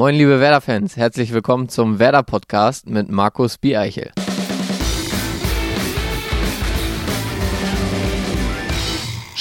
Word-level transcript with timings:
Moin, 0.00 0.14
liebe 0.14 0.40
Werder-Fans, 0.40 0.96
herzlich 0.96 1.30
willkommen 1.34 1.68
zum 1.68 1.98
Werder-Podcast 1.98 2.88
mit 2.88 3.10
Markus 3.10 3.58
Bieichel. 3.58 4.12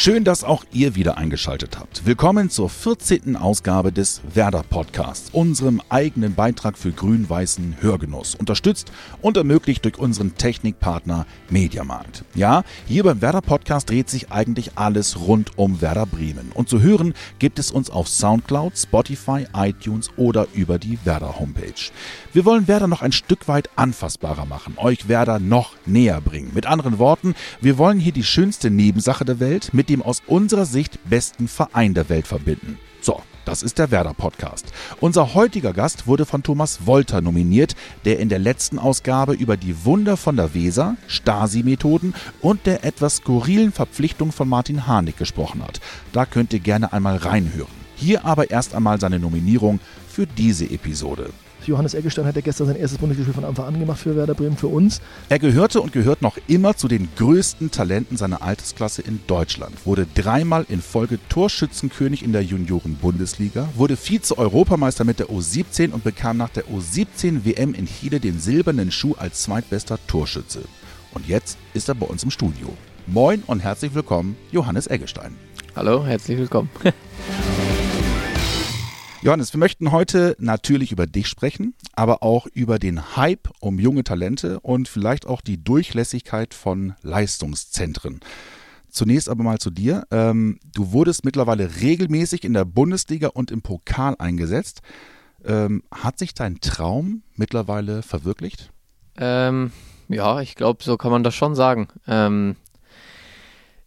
Schön, 0.01 0.23
dass 0.23 0.45
auch 0.45 0.63
ihr 0.71 0.95
wieder 0.95 1.17
eingeschaltet 1.17 1.77
habt. 1.77 2.05
Willkommen 2.05 2.49
zur 2.49 2.69
14. 2.69 3.35
Ausgabe 3.35 3.91
des 3.91 4.21
Werder 4.33 4.63
Podcasts, 4.63 5.29
unserem 5.33 5.81
eigenen 5.89 6.35
Beitrag 6.35 6.77
für 6.77 6.93
grün-weißen 6.93 7.75
Hörgenuss, 7.81 8.33
unterstützt 8.33 8.93
und 9.21 9.35
ermöglicht 9.35 9.83
durch 9.83 9.99
unseren 9.99 10.35
Technikpartner 10.35 11.25
Mediamarkt. 11.49 12.23
Ja, 12.33 12.63
hier 12.87 13.03
beim 13.03 13.21
Werder 13.21 13.41
Podcast 13.41 13.89
dreht 13.89 14.09
sich 14.09 14.31
eigentlich 14.31 14.77
alles 14.77 15.19
rund 15.19 15.57
um 15.57 15.81
Werder 15.81 16.05
Bremen. 16.05 16.53
Und 16.53 16.69
zu 16.69 16.81
hören 16.81 17.13
gibt 17.39 17.59
es 17.59 17.69
uns 17.69 17.89
auf 17.89 18.07
Soundcloud, 18.07 18.77
Spotify, 18.77 19.47
iTunes 19.53 20.11
oder 20.15 20.47
über 20.53 20.79
die 20.79 20.97
Werder 21.03 21.37
Homepage. 21.39 21.91
Wir 22.31 22.45
wollen 22.45 22.67
Werder 22.67 22.85
noch 22.85 23.01
ein 23.01 23.11
Stück 23.11 23.47
weit 23.47 23.71
anfassbarer 23.75 24.45
machen, 24.45 24.75
euch 24.77 25.07
Werder 25.07 25.39
noch 25.39 25.73
näher 25.87 26.21
bringen. 26.21 26.51
Mit 26.53 26.67
anderen 26.67 26.99
Worten, 26.99 27.33
wir 27.59 27.79
wollen 27.79 27.99
hier 27.99 28.11
die 28.11 28.23
schönste 28.23 28.69
Nebensache 28.69 29.25
der 29.25 29.39
Welt 29.39 29.73
mit 29.73 29.89
dem 29.89 30.03
aus 30.03 30.21
unserer 30.27 30.65
Sicht 30.65 30.99
besten 31.09 31.47
Verein 31.47 31.95
der 31.95 32.07
Welt 32.07 32.27
verbinden. 32.27 32.77
So, 33.01 33.23
das 33.45 33.63
ist 33.63 33.79
der 33.79 33.89
Werder 33.89 34.13
Podcast. 34.13 34.67
Unser 34.99 35.33
heutiger 35.33 35.73
Gast 35.73 36.05
wurde 36.05 36.27
von 36.27 36.43
Thomas 36.43 36.85
Wolter 36.85 37.19
nominiert, 37.19 37.75
der 38.05 38.19
in 38.19 38.29
der 38.29 38.37
letzten 38.37 38.77
Ausgabe 38.77 39.33
über 39.33 39.57
die 39.57 39.83
Wunder 39.83 40.15
von 40.15 40.35
der 40.35 40.53
Weser, 40.53 40.97
Stasi-Methoden 41.07 42.13
und 42.41 42.67
der 42.67 42.83
etwas 42.83 43.17
skurrilen 43.17 43.71
Verpflichtung 43.71 44.31
von 44.31 44.47
Martin 44.47 44.85
Harnik 44.85 45.17
gesprochen 45.17 45.63
hat. 45.63 45.81
Da 46.11 46.27
könnt 46.27 46.53
ihr 46.53 46.59
gerne 46.59 46.93
einmal 46.93 47.17
reinhören. 47.17 47.73
Hier 47.95 48.23
aber 48.23 48.51
erst 48.51 48.75
einmal 48.75 48.99
seine 48.99 49.17
Nominierung 49.17 49.79
für 50.07 50.27
diese 50.27 50.65
Episode. 50.69 51.31
Johannes 51.69 51.93
Eggestein 51.93 52.25
hat 52.25 52.35
ja 52.35 52.41
gestern 52.41 52.67
sein 52.67 52.75
erstes 52.75 52.99
Bundesligaspiel 52.99 53.33
von 53.33 53.45
Anfang 53.45 53.65
an 53.65 53.79
gemacht 53.79 53.99
für 53.99 54.15
Werder 54.15 54.33
Bremen, 54.33 54.57
für 54.57 54.67
uns. 54.67 55.01
Er 55.29 55.39
gehörte 55.39 55.81
und 55.81 55.93
gehört 55.93 56.21
noch 56.21 56.37
immer 56.47 56.75
zu 56.75 56.87
den 56.87 57.07
größten 57.15 57.71
Talenten 57.71 58.17
seiner 58.17 58.41
Altersklasse 58.41 59.01
in 59.01 59.19
Deutschland, 59.27 59.85
wurde 59.85 60.05
dreimal 60.13 60.65
in 60.67 60.81
Folge 60.81 61.19
Torschützenkönig 61.29 62.23
in 62.23 62.33
der 62.33 62.43
Junioren-Bundesliga, 62.43 63.69
wurde 63.75 63.95
Vize-Europameister 63.95 65.03
mit 65.03 65.19
der 65.19 65.27
U17 65.27 65.91
und 65.91 66.03
bekam 66.03 66.37
nach 66.37 66.49
der 66.49 66.65
U17-WM 66.65 67.73
in 67.73 67.85
Chile 67.85 68.19
den 68.19 68.39
silbernen 68.39 68.91
Schuh 68.91 69.15
als 69.17 69.43
zweitbester 69.43 69.99
Torschütze. 70.07 70.61
Und 71.13 71.27
jetzt 71.27 71.57
ist 71.73 71.87
er 71.87 71.95
bei 71.95 72.05
uns 72.07 72.23
im 72.23 72.31
Studio. 72.31 72.73
Moin 73.07 73.43
und 73.47 73.61
herzlich 73.61 73.93
willkommen, 73.93 74.35
Johannes 74.51 74.87
Eggestein. 74.87 75.35
Hallo, 75.75 76.05
herzlich 76.05 76.37
willkommen. 76.37 76.69
Johannes, 79.21 79.53
wir 79.53 79.59
möchten 79.59 79.91
heute 79.91 80.37
natürlich 80.39 80.93
über 80.93 81.05
dich 81.05 81.27
sprechen, 81.27 81.73
aber 81.93 82.23
auch 82.23 82.47
über 82.53 82.79
den 82.79 83.17
Hype 83.17 83.49
um 83.59 83.77
junge 83.77 84.05
Talente 84.05 84.61
und 84.61 84.87
vielleicht 84.87 85.27
auch 85.27 85.41
die 85.41 85.61
Durchlässigkeit 85.61 86.53
von 86.53 86.93
Leistungszentren. 87.01 88.21
Zunächst 88.89 89.27
aber 89.27 89.43
mal 89.43 89.59
zu 89.59 89.71
dir. 89.71 90.07
Ähm, 90.09 90.59
du 90.73 90.93
wurdest 90.93 91.25
mittlerweile 91.25 91.81
regelmäßig 91.81 92.45
in 92.45 92.53
der 92.53 92.63
Bundesliga 92.63 93.27
und 93.27 93.51
im 93.51 93.61
Pokal 93.61 94.15
eingesetzt. 94.19 94.81
Ähm, 95.43 95.83
hat 95.93 96.17
sich 96.17 96.33
dein 96.33 96.61
Traum 96.61 97.23
mittlerweile 97.35 98.03
verwirklicht? 98.03 98.71
Ähm, 99.17 99.73
ja, 100.07 100.39
ich 100.39 100.55
glaube, 100.55 100.81
so 100.81 100.95
kann 100.95 101.11
man 101.11 101.25
das 101.25 101.35
schon 101.35 101.55
sagen. 101.55 101.89
Ähm, 102.07 102.55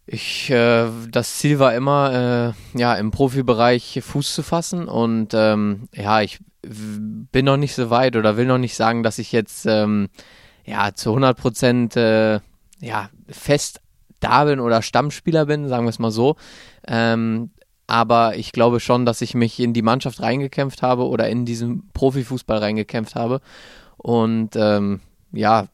ich, 0.05 0.49
äh, 0.49 0.87
das 1.09 1.37
Ziel 1.37 1.59
war 1.59 1.73
immer, 1.73 2.53
äh, 2.75 2.79
ja, 2.79 2.95
im 2.95 3.11
Profibereich 3.11 4.01
Fuß 4.03 4.35
zu 4.35 4.43
fassen 4.43 4.87
und 4.87 5.33
ähm, 5.33 5.87
ja, 5.93 6.21
ich 6.21 6.39
bin 6.61 7.45
noch 7.45 7.57
nicht 7.57 7.75
so 7.75 7.89
weit 7.89 8.15
oder 8.15 8.37
will 8.37 8.45
noch 8.45 8.57
nicht 8.57 8.75
sagen, 8.75 9.03
dass 9.03 9.19
ich 9.19 9.31
jetzt 9.31 9.65
ähm, 9.65 10.09
ja 10.65 10.93
zu 10.93 11.09
100 11.09 11.37
Prozent 11.37 11.95
äh, 11.95 12.39
ja 12.79 13.09
fest 13.29 13.81
da 14.19 14.45
bin 14.45 14.59
oder 14.59 14.81
Stammspieler 14.81 15.45
bin, 15.45 15.67
sagen 15.67 15.85
wir 15.85 15.89
es 15.89 15.99
mal 15.99 16.11
so. 16.11 16.35
Ähm, 16.87 17.51
aber 17.87 18.37
ich 18.37 18.53
glaube 18.53 18.79
schon, 18.79 19.05
dass 19.05 19.21
ich 19.21 19.35
mich 19.35 19.59
in 19.59 19.73
die 19.73 19.81
Mannschaft 19.81 20.21
reingekämpft 20.21 20.81
habe 20.81 21.07
oder 21.07 21.27
in 21.27 21.45
diesen 21.45 21.89
Profifußball 21.93 22.57
reingekämpft 22.57 23.15
habe 23.15 23.41
und 23.97 24.55
ähm, 24.55 25.01
ja, 25.33 25.67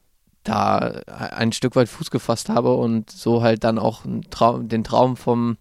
da 0.50 1.02
ein 1.08 1.52
Stück 1.52 1.76
weit 1.76 1.90
Fuß 1.90 2.12
gefasst 2.12 2.50
habe 2.50 2.74
und 2.74 3.10
so 3.10 3.42
halt 3.42 3.64
dann 3.64 3.78
auch 3.78 4.04
Traum, 4.30 4.68
den 4.68 4.84
Traum 4.84 5.16
vom, 5.18 5.58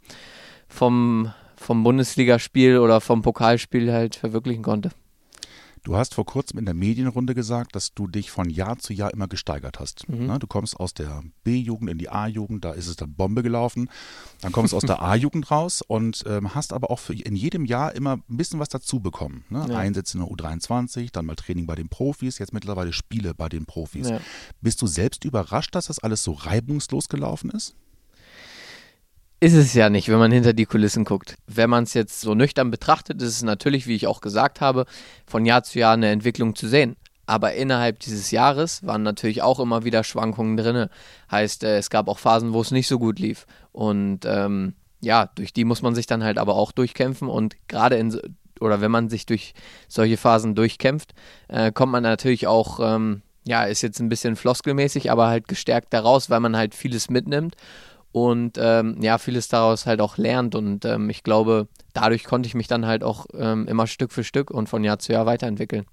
vom, 0.69 1.33
vom 1.57 1.83
Bundesligaspiel 1.85 2.79
oder 2.79 3.01
vom 3.01 3.23
Pokalspiel 3.23 3.93
halt 3.93 4.17
verwirklichen 4.17 4.63
konnte. 4.63 4.91
Du 5.89 5.97
hast 5.97 6.13
vor 6.13 6.27
kurzem 6.27 6.59
in 6.59 6.67
der 6.67 6.75
Medienrunde 6.75 7.35
gesagt, 7.35 7.75
dass 7.75 7.95
du 7.95 8.09
dich 8.09 8.31
von 8.31 8.51
Jahr 8.51 8.79
zu 8.79 8.93
Jahr 8.93 9.11
immer 9.11 9.27
gesteigert 9.27 9.81
hast. 9.81 10.07
Mhm. 10.07 10.27
Ne, 10.27 10.39
du 10.39 10.47
kommst 10.47 10.79
aus 10.79 10.93
der 10.93 11.23
B-Jugend 11.45 11.89
in 11.89 11.97
die 11.97 12.11
A-Jugend, 12.11 12.63
da 12.63 12.73
ist 12.73 12.89
es 12.89 12.97
dann 12.97 13.15
Bombe 13.15 13.43
gelaufen. 13.43 13.89
Dann 14.43 14.53
kommst 14.53 14.75
du 14.75 14.77
aus 14.77 14.83
der 14.83 15.01
A-Jugend 15.03 15.51
raus 15.51 15.81
und 15.81 16.25
ähm, 16.27 16.55
hast 16.55 16.75
aber 16.75 16.91
auch 16.91 17.01
in 17.09 17.35
jedem 17.35 17.65
Jahr 17.65 17.95
immer 17.95 18.19
ein 18.29 18.37
bisschen 18.37 18.61
was 18.61 18.69
dazu 18.69 19.01
bekommen. 19.01 19.47
Ne? 19.49 19.65
Ja. 19.67 19.79
Einsätze 19.79 20.19
in 20.19 20.25
der 20.27 20.31
U23, 20.31 21.11
dann 21.11 21.25
mal 21.25 21.37
Training 21.37 21.67
bei 21.67 21.75
den 21.75 21.89
Profis, 21.89 22.39
jetzt 22.39 22.53
mittlerweile 22.53 22.93
Spiele 22.93 23.33
bei 23.33 23.49
den 23.49 23.65
Profis. 23.65 24.11
Ja. 24.11 24.21
Bist 24.61 24.83
du 24.83 24.87
selbst 24.87 25.25
überrascht, 25.25 25.75
dass 25.75 25.87
das 25.87 26.01
alles 26.01 26.23
so 26.23 26.33
reibungslos 26.33 27.09
gelaufen 27.09 27.49
ist? 27.49 27.75
Ist 29.41 29.55
es 29.55 29.73
ja 29.75 29.89
nicht, 29.89 30.09
wenn 30.09 30.19
man 30.19 30.33
hinter 30.33 30.53
die 30.53 30.67
Kulissen 30.67 31.05
guckt. 31.05 31.37
Wenn 31.47 31.71
man 31.71 31.85
es 31.85 31.95
jetzt 31.95 32.21
so 32.21 32.35
nüchtern 32.35 32.71
betrachtet, 32.71 33.23
ist 33.23 33.29
es 33.29 33.43
natürlich, 33.43 33.87
wie 33.87 33.95
ich 33.95 34.07
auch 34.07 34.21
gesagt 34.21 34.61
habe, 34.61 34.85
von 35.27 35.47
Jahr 35.47 35.63
zu 35.63 35.79
Jahr 35.79 35.95
eine 35.95 36.11
Entwicklung 36.11 36.57
zu 36.57 36.67
sehen. 36.67 36.97
Aber 37.27 37.55
innerhalb 37.55 38.01
dieses 38.01 38.31
Jahres 38.31 38.85
waren 38.85 39.03
natürlich 39.03 39.43
auch 39.43 39.61
immer 39.61 39.85
wieder 39.85 40.03
Schwankungen 40.03 40.57
drin. 40.57 40.89
Heißt, 41.31 41.63
äh, 41.63 41.77
es 41.77 41.91
gab 41.91 42.09
auch 42.09 42.19
Phasen, 42.19 42.53
wo 42.53 42.63
es 42.63 42.71
nicht 42.71 42.89
so 42.89 42.99
gut 42.99 43.19
lief. 43.19 43.47
Und 43.71 44.21
ähm, 44.25 44.75
ja, 45.01 45.27
durch 45.35 45.53
die 45.53 45.65
muss 45.65 45.83
man 45.83 45.95
sich 45.95 46.07
dann 46.07 46.25
halt 46.25 46.39
aber 46.39 46.57
auch 46.57 46.73
durchkämpfen. 46.73 47.29
Und 47.29 47.55
gerade 47.69 47.97
in, 47.97 48.19
oder 48.61 48.81
wenn 48.81 48.91
man 48.91 49.09
sich 49.09 49.27
durch 49.27 49.53
solche 49.89 50.17
Phasen 50.17 50.55
durchkämpft, 50.55 51.13
äh, 51.49 51.71
kommt 51.71 51.93
man 51.93 52.03
natürlich 52.03 52.47
auch, 52.47 52.81
ähm, 52.81 53.23
ja, 53.47 53.65
ist 53.65 53.83
jetzt 53.83 54.01
ein 54.01 54.09
bisschen 54.09 54.35
floskelmäßig, 54.35 55.13
aber 55.13 55.29
halt 55.29 55.47
gestärkt 55.49 55.93
daraus, 55.93 56.31
weil 56.31 56.41
man 56.41 56.57
halt 56.57 56.75
vieles 56.75 57.09
mitnimmt 57.09 57.55
und 58.13 58.59
ähm, 58.59 59.01
ja, 59.01 59.19
vieles 59.19 59.49
daraus 59.49 59.87
halt 59.87 60.01
auch 60.01 60.17
lernt. 60.17 60.55
Und 60.55 60.85
ähm, 60.85 61.11
ich 61.11 61.23
glaube, 61.23 61.69
dadurch 61.93 62.25
konnte 62.25 62.47
ich 62.47 62.55
mich 62.55 62.69
dann 62.69 62.87
halt 62.87 63.05
auch 63.05 63.27
ähm, 63.35 63.67
immer 63.69 63.87
Stück 63.87 64.13
für 64.13 64.25
Stück 64.25 64.51
und 64.51 64.69
von 64.69 64.85
Jahr 64.85 64.99
zu 64.99 65.13
Jahr 65.13 65.27
weiterentwickeln. 65.27 65.85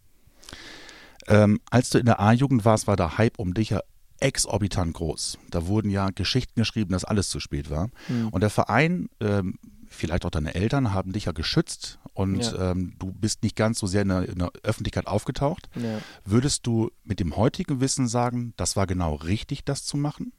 Ähm, 1.28 1.60
als 1.70 1.90
du 1.90 1.98
in 1.98 2.06
der 2.06 2.20
A-Jugend 2.20 2.66
warst, 2.66 2.88
war 2.88 2.96
der 2.96 3.18
Hype 3.18 3.40
um 3.40 3.54
dich 3.54 3.72
ja 3.72 3.82
exorbitant 4.20 4.94
groß. 4.94 5.38
Da 5.50 5.68
wurden 5.68 5.90
ja 5.90 6.10
Geschichten 6.10 6.60
geschrieben, 6.60 6.94
dass 6.94 7.04
alles 7.04 7.30
zu 7.30 7.40
spät 7.40 7.70
war. 7.70 7.90
Mhm. 8.08 8.30
Und 8.30 8.42
der 8.42 8.50
Verein, 8.50 9.10
ähm, 9.20 9.60
vielleicht 9.88 10.26
auch 10.26 10.32
deine 10.32 10.56
Eltern, 10.56 10.94
haben 10.94 11.12
dich 11.12 11.26
ja 11.26 11.32
geschützt 11.32 12.00
und 12.14 12.52
ja. 12.54 12.72
Ähm, 12.72 12.94
du 12.98 13.12
bist 13.12 13.44
nicht 13.44 13.58
ganz 13.58 13.78
so 13.80 13.88
sehr 13.88 14.04
in 14.04 14.08
der, 14.08 14.30
in 14.30 14.40
der 14.40 14.52
Öffentlichkeit 14.64 15.06
aufgetaucht. 15.06 15.70
Ja. 15.76 16.00
Würdest 16.24 16.66
du 16.66 16.92
mit 17.04 17.20
dem 17.20 17.36
heutigen 17.36 17.82
Wissen 17.82 18.08
sagen, 18.08 18.54
das 18.56 18.78
war 18.78 18.88
genau 18.88 19.16
richtig, 19.16 19.66
das 19.66 19.84
zu 19.84 19.98
machen? 19.98 20.32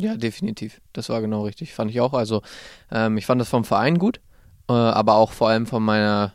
Ja, 0.00 0.16
definitiv. 0.16 0.80
Das 0.92 1.08
war 1.08 1.20
genau 1.20 1.44
richtig. 1.44 1.72
Fand 1.74 1.90
ich 1.90 2.00
auch. 2.00 2.12
Also, 2.12 2.42
ähm, 2.90 3.16
ich 3.16 3.26
fand 3.26 3.40
das 3.40 3.48
vom 3.48 3.64
Verein 3.64 3.98
gut, 3.98 4.20
äh, 4.68 4.72
aber 4.72 5.14
auch 5.14 5.32
vor 5.32 5.48
allem 5.48 5.66
von 5.66 5.82
meiner, 5.82 6.34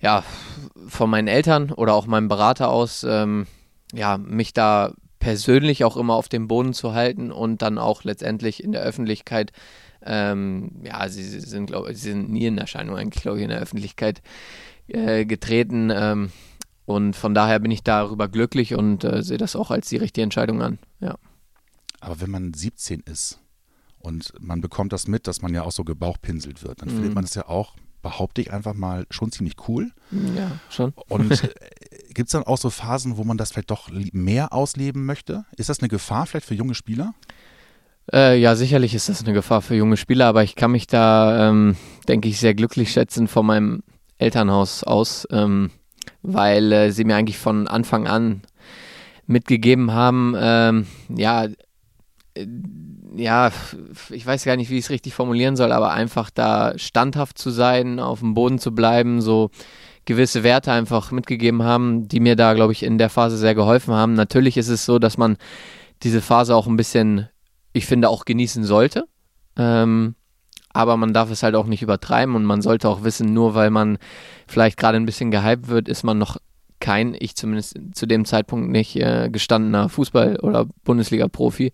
ja, 0.00 0.24
von 0.88 1.08
meinen 1.08 1.28
Eltern 1.28 1.72
oder 1.72 1.94
auch 1.94 2.06
meinem 2.06 2.28
Berater 2.28 2.70
aus, 2.70 3.04
ähm, 3.04 3.46
ja, 3.94 4.18
mich 4.18 4.52
da 4.52 4.92
persönlich 5.18 5.84
auch 5.84 5.96
immer 5.96 6.14
auf 6.14 6.28
dem 6.28 6.48
Boden 6.48 6.74
zu 6.74 6.92
halten 6.92 7.32
und 7.32 7.62
dann 7.62 7.78
auch 7.78 8.04
letztendlich 8.04 8.62
in 8.62 8.72
der 8.72 8.82
Öffentlichkeit, 8.82 9.52
ähm, 10.04 10.82
ja, 10.84 11.08
sie, 11.08 11.24
sie 11.24 11.40
sind, 11.40 11.66
glaube 11.66 11.94
sie 11.94 12.10
sind 12.10 12.30
nie 12.30 12.46
in 12.46 12.58
Erscheinung 12.58 12.96
eigentlich, 12.96 13.22
glaube 13.22 13.38
ich, 13.38 13.44
in 13.44 13.50
der 13.50 13.58
Öffentlichkeit 13.60 14.22
äh, 14.88 15.24
getreten. 15.24 15.90
Ähm, 15.92 16.30
und 16.84 17.16
von 17.16 17.34
daher 17.34 17.58
bin 17.58 17.70
ich 17.70 17.82
darüber 17.82 18.28
glücklich 18.28 18.74
und 18.74 19.02
äh, 19.02 19.22
sehe 19.22 19.38
das 19.38 19.56
auch 19.56 19.70
als 19.70 19.88
die 19.88 19.96
richtige 19.96 20.22
Entscheidung 20.22 20.62
an. 20.62 20.78
Ja. 21.00 21.16
Aber 22.06 22.20
wenn 22.20 22.30
man 22.30 22.54
17 22.54 23.00
ist 23.00 23.40
und 23.98 24.32
man 24.38 24.60
bekommt 24.60 24.92
das 24.92 25.08
mit, 25.08 25.26
dass 25.26 25.42
man 25.42 25.52
ja 25.52 25.62
auch 25.62 25.72
so 25.72 25.82
gebauchpinselt 25.82 26.62
wird, 26.62 26.80
dann 26.80 26.88
mhm. 26.88 26.94
findet 26.94 27.14
man 27.16 27.24
es 27.24 27.34
ja 27.34 27.48
auch, 27.48 27.74
behaupte 28.00 28.40
ich 28.40 28.52
einfach 28.52 28.74
mal, 28.74 29.06
schon 29.10 29.32
ziemlich 29.32 29.54
cool. 29.66 29.90
Ja, 30.36 30.60
schon. 30.70 30.92
Und 31.08 31.42
äh, 31.42 31.48
gibt 32.14 32.28
es 32.28 32.32
dann 32.32 32.44
auch 32.44 32.58
so 32.58 32.70
Phasen, 32.70 33.16
wo 33.16 33.24
man 33.24 33.38
das 33.38 33.50
vielleicht 33.50 33.72
doch 33.72 33.90
mehr 33.90 34.52
ausleben 34.52 35.04
möchte? 35.04 35.46
Ist 35.56 35.68
das 35.68 35.80
eine 35.80 35.88
Gefahr 35.88 36.26
vielleicht 36.26 36.46
für 36.46 36.54
junge 36.54 36.76
Spieler? 36.76 37.12
Äh, 38.12 38.38
ja, 38.38 38.54
sicherlich 38.54 38.94
ist 38.94 39.08
das 39.08 39.24
eine 39.24 39.32
Gefahr 39.32 39.60
für 39.60 39.74
junge 39.74 39.96
Spieler, 39.96 40.26
aber 40.26 40.44
ich 40.44 40.54
kann 40.54 40.70
mich 40.70 40.86
da, 40.86 41.48
ähm, 41.48 41.74
denke 42.06 42.28
ich, 42.28 42.38
sehr 42.38 42.54
glücklich 42.54 42.92
schätzen 42.92 43.26
von 43.26 43.46
meinem 43.46 43.82
Elternhaus 44.18 44.84
aus, 44.84 45.26
ähm, 45.32 45.72
weil 46.22 46.70
äh, 46.70 46.92
sie 46.92 47.02
mir 47.02 47.16
eigentlich 47.16 47.38
von 47.38 47.66
Anfang 47.66 48.06
an 48.06 48.42
mitgegeben 49.26 49.92
haben, 49.92 50.36
ähm, 50.38 50.86
ja, 51.08 51.48
ja, 53.16 53.50
ich 54.10 54.26
weiß 54.26 54.44
gar 54.44 54.56
nicht, 54.56 54.70
wie 54.70 54.78
ich 54.78 54.84
es 54.84 54.90
richtig 54.90 55.14
formulieren 55.14 55.56
soll, 55.56 55.72
aber 55.72 55.92
einfach 55.92 56.30
da 56.30 56.78
standhaft 56.78 57.38
zu 57.38 57.50
sein, 57.50 57.98
auf 58.00 58.20
dem 58.20 58.34
Boden 58.34 58.58
zu 58.58 58.74
bleiben, 58.74 59.20
so 59.20 59.50
gewisse 60.04 60.42
Werte 60.42 60.72
einfach 60.72 61.10
mitgegeben 61.10 61.62
haben, 61.62 62.08
die 62.08 62.20
mir 62.20 62.36
da, 62.36 62.54
glaube 62.54 62.72
ich, 62.72 62.82
in 62.82 62.98
der 62.98 63.10
Phase 63.10 63.36
sehr 63.36 63.54
geholfen 63.54 63.94
haben. 63.94 64.14
Natürlich 64.14 64.56
ist 64.56 64.68
es 64.68 64.84
so, 64.84 64.98
dass 64.98 65.18
man 65.18 65.36
diese 66.02 66.20
Phase 66.20 66.54
auch 66.54 66.66
ein 66.66 66.76
bisschen, 66.76 67.28
ich 67.72 67.86
finde, 67.86 68.08
auch 68.08 68.24
genießen 68.24 68.64
sollte. 68.64 69.06
Ähm, 69.56 70.14
aber 70.72 70.96
man 70.96 71.14
darf 71.14 71.30
es 71.30 71.42
halt 71.42 71.54
auch 71.54 71.66
nicht 71.66 71.82
übertreiben 71.82 72.34
und 72.34 72.44
man 72.44 72.60
sollte 72.60 72.88
auch 72.88 73.02
wissen, 73.02 73.32
nur 73.32 73.54
weil 73.54 73.70
man 73.70 73.98
vielleicht 74.46 74.76
gerade 74.76 74.96
ein 74.96 75.06
bisschen 75.06 75.30
gehypt 75.30 75.68
wird, 75.68 75.88
ist 75.88 76.04
man 76.04 76.18
noch 76.18 76.36
kein, 76.80 77.16
ich 77.18 77.34
zumindest 77.34 77.78
zu 77.94 78.06
dem 78.06 78.26
Zeitpunkt 78.26 78.70
nicht, 78.70 78.96
äh, 78.96 79.30
gestandener 79.30 79.88
Fußball- 79.88 80.40
oder 80.40 80.66
Bundesliga-Profi. 80.84 81.72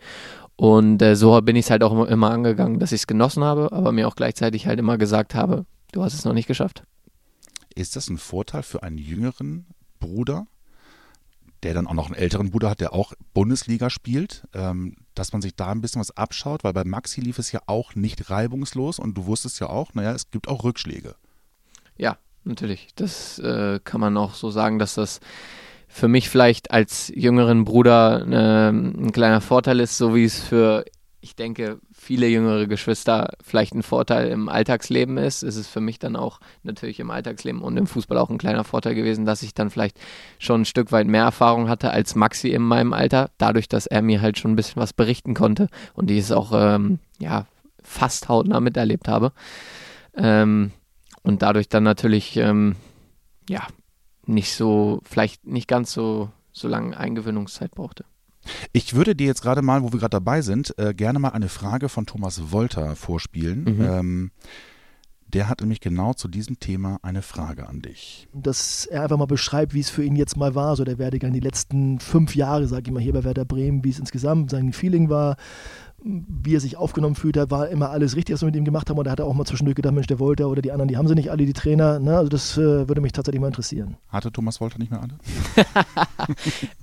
Und 0.56 1.02
äh, 1.02 1.16
so 1.16 1.40
bin 1.40 1.56
ich 1.56 1.66
es 1.66 1.70
halt 1.70 1.82
auch 1.82 2.06
immer 2.06 2.30
angegangen, 2.30 2.78
dass 2.78 2.92
ich 2.92 3.02
es 3.02 3.06
genossen 3.06 3.42
habe, 3.42 3.72
aber 3.72 3.92
mir 3.92 4.06
auch 4.06 4.16
gleichzeitig 4.16 4.66
halt 4.66 4.78
immer 4.78 4.98
gesagt 4.98 5.34
habe, 5.34 5.66
du 5.92 6.02
hast 6.02 6.14
es 6.14 6.24
noch 6.24 6.34
nicht 6.34 6.46
geschafft. 6.46 6.84
Ist 7.74 7.96
das 7.96 8.08
ein 8.08 8.18
Vorteil 8.18 8.62
für 8.62 8.82
einen 8.82 8.98
jüngeren 8.98 9.66
Bruder, 9.98 10.46
der 11.62 11.74
dann 11.74 11.86
auch 11.86 11.94
noch 11.94 12.06
einen 12.06 12.16
älteren 12.16 12.50
Bruder 12.50 12.70
hat, 12.70 12.80
der 12.80 12.92
auch 12.92 13.12
Bundesliga 13.34 13.88
spielt, 13.88 14.42
ähm, 14.52 14.96
dass 15.14 15.32
man 15.32 15.42
sich 15.42 15.54
da 15.54 15.68
ein 15.68 15.80
bisschen 15.80 16.00
was 16.00 16.16
abschaut, 16.16 16.64
weil 16.64 16.72
bei 16.72 16.84
Maxi 16.84 17.20
lief 17.20 17.38
es 17.38 17.52
ja 17.52 17.60
auch 17.66 17.94
nicht 17.94 18.30
reibungslos 18.30 18.98
und 18.98 19.16
du 19.16 19.26
wusstest 19.26 19.60
ja 19.60 19.68
auch, 19.68 19.94
naja, 19.94 20.12
es 20.12 20.30
gibt 20.30 20.48
auch 20.48 20.64
Rückschläge. 20.64 21.14
Ja, 21.96 22.18
natürlich. 22.44 22.88
Das 22.96 23.38
äh, 23.38 23.80
kann 23.84 24.00
man 24.00 24.16
auch 24.16 24.34
so 24.34 24.50
sagen, 24.50 24.78
dass 24.78 24.94
das 24.94 25.20
für 25.92 26.08
mich 26.08 26.30
vielleicht 26.30 26.70
als 26.70 27.12
jüngeren 27.14 27.66
Bruder 27.66 28.26
äh, 28.26 28.70
ein 28.70 29.12
kleiner 29.12 29.42
Vorteil 29.42 29.78
ist, 29.78 29.98
so 29.98 30.14
wie 30.14 30.24
es 30.24 30.40
für 30.40 30.86
ich 31.20 31.36
denke, 31.36 31.78
viele 31.92 32.26
jüngere 32.26 32.66
Geschwister 32.66 33.34
vielleicht 33.44 33.74
ein 33.74 33.84
Vorteil 33.84 34.30
im 34.30 34.48
Alltagsleben 34.48 35.18
ist, 35.18 35.44
ist 35.44 35.54
es 35.54 35.68
für 35.68 35.80
mich 35.80 36.00
dann 36.00 36.16
auch 36.16 36.40
natürlich 36.64 36.98
im 36.98 37.12
Alltagsleben 37.12 37.62
und 37.62 37.76
im 37.76 37.86
Fußball 37.86 38.18
auch 38.18 38.30
ein 38.30 38.38
kleiner 38.38 38.64
Vorteil 38.64 38.96
gewesen, 38.96 39.24
dass 39.24 39.44
ich 39.44 39.54
dann 39.54 39.70
vielleicht 39.70 40.00
schon 40.40 40.62
ein 40.62 40.64
Stück 40.64 40.90
weit 40.90 41.06
mehr 41.06 41.22
Erfahrung 41.22 41.68
hatte 41.68 41.92
als 41.92 42.16
Maxi 42.16 42.48
in 42.48 42.62
meinem 42.62 42.92
Alter, 42.92 43.30
dadurch, 43.38 43.68
dass 43.68 43.86
er 43.86 44.02
mir 44.02 44.20
halt 44.20 44.36
schon 44.36 44.52
ein 44.52 44.56
bisschen 44.56 44.82
was 44.82 44.94
berichten 44.94 45.34
konnte 45.34 45.68
und 45.94 46.10
ich 46.10 46.18
es 46.18 46.32
auch 46.32 46.52
ähm, 46.54 46.98
ja, 47.20 47.46
fast 47.82 48.28
hautnah 48.28 48.58
miterlebt 48.58 49.06
habe. 49.06 49.32
Ähm, 50.16 50.72
und 51.22 51.42
dadurch 51.42 51.68
dann 51.68 51.84
natürlich 51.84 52.36
ähm, 52.36 52.74
ja 53.48 53.68
nicht 54.26 54.54
so, 54.54 55.00
vielleicht 55.04 55.46
nicht 55.46 55.68
ganz 55.68 55.92
so, 55.92 56.30
so 56.52 56.68
lange 56.68 56.96
Eingewöhnungszeit 56.96 57.72
brauchte. 57.72 58.04
Ich 58.72 58.94
würde 58.94 59.14
dir 59.14 59.26
jetzt 59.26 59.42
gerade 59.42 59.62
mal, 59.62 59.82
wo 59.82 59.92
wir 59.92 60.00
gerade 60.00 60.10
dabei 60.10 60.42
sind, 60.42 60.76
äh, 60.78 60.94
gerne 60.94 61.18
mal 61.18 61.30
eine 61.30 61.48
Frage 61.48 61.88
von 61.88 62.06
Thomas 62.06 62.50
Wolter 62.50 62.96
vorspielen. 62.96 63.64
Mhm. 63.64 63.80
Ähm, 63.80 64.30
der 65.32 65.48
hat 65.48 65.60
nämlich 65.60 65.80
genau 65.80 66.12
zu 66.12 66.28
diesem 66.28 66.60
Thema 66.60 66.98
eine 67.02 67.22
Frage 67.22 67.66
an 67.66 67.80
dich. 67.80 68.28
Dass 68.34 68.84
er 68.84 69.04
einfach 69.04 69.16
mal 69.16 69.26
beschreibt, 69.26 69.72
wie 69.72 69.80
es 69.80 69.88
für 69.88 70.04
ihn 70.04 70.16
jetzt 70.16 70.36
mal 70.36 70.54
war, 70.54 70.76
so 70.76 70.84
der 70.84 70.98
Werdegang 70.98 71.32
die 71.32 71.40
letzten 71.40 72.00
fünf 72.00 72.36
Jahre, 72.36 72.66
sage 72.68 72.82
ich 72.86 72.92
mal, 72.92 73.02
hier 73.02 73.14
bei 73.14 73.24
Werder 73.24 73.46
Bremen, 73.46 73.82
wie 73.82 73.90
es 73.90 73.98
insgesamt 73.98 74.50
sein 74.50 74.72
Feeling 74.72 75.08
war, 75.08 75.36
wie 76.04 76.56
er 76.56 76.60
sich 76.60 76.76
aufgenommen 76.76 77.14
fühlt, 77.14 77.36
da 77.36 77.50
war 77.50 77.68
immer 77.68 77.90
alles 77.90 78.16
richtig, 78.16 78.34
was 78.34 78.42
wir 78.42 78.46
mit 78.46 78.56
ihm 78.56 78.64
gemacht 78.64 78.90
haben. 78.90 78.98
Und 78.98 79.04
da 79.06 79.12
hat 79.12 79.20
er 79.20 79.26
auch 79.26 79.34
mal 79.34 79.44
zwischendurch 79.44 79.76
gedacht, 79.76 79.94
Mensch, 79.94 80.06
der 80.06 80.18
Wolter 80.18 80.48
oder 80.48 80.62
die 80.62 80.72
anderen, 80.72 80.88
die 80.88 80.96
haben 80.96 81.08
sie 81.08 81.14
nicht 81.14 81.30
alle, 81.30 81.46
die 81.46 81.52
Trainer. 81.52 81.98
Ne? 81.98 82.16
Also 82.16 82.28
das 82.28 82.56
äh, 82.58 82.88
würde 82.88 83.00
mich 83.00 83.12
tatsächlich 83.12 83.40
mal 83.40 83.48
interessieren. 83.48 83.96
Hatte 84.08 84.32
Thomas 84.32 84.60
Wolter 84.60 84.78
nicht 84.78 84.90
mehr 84.90 85.00
alle? 85.00 85.14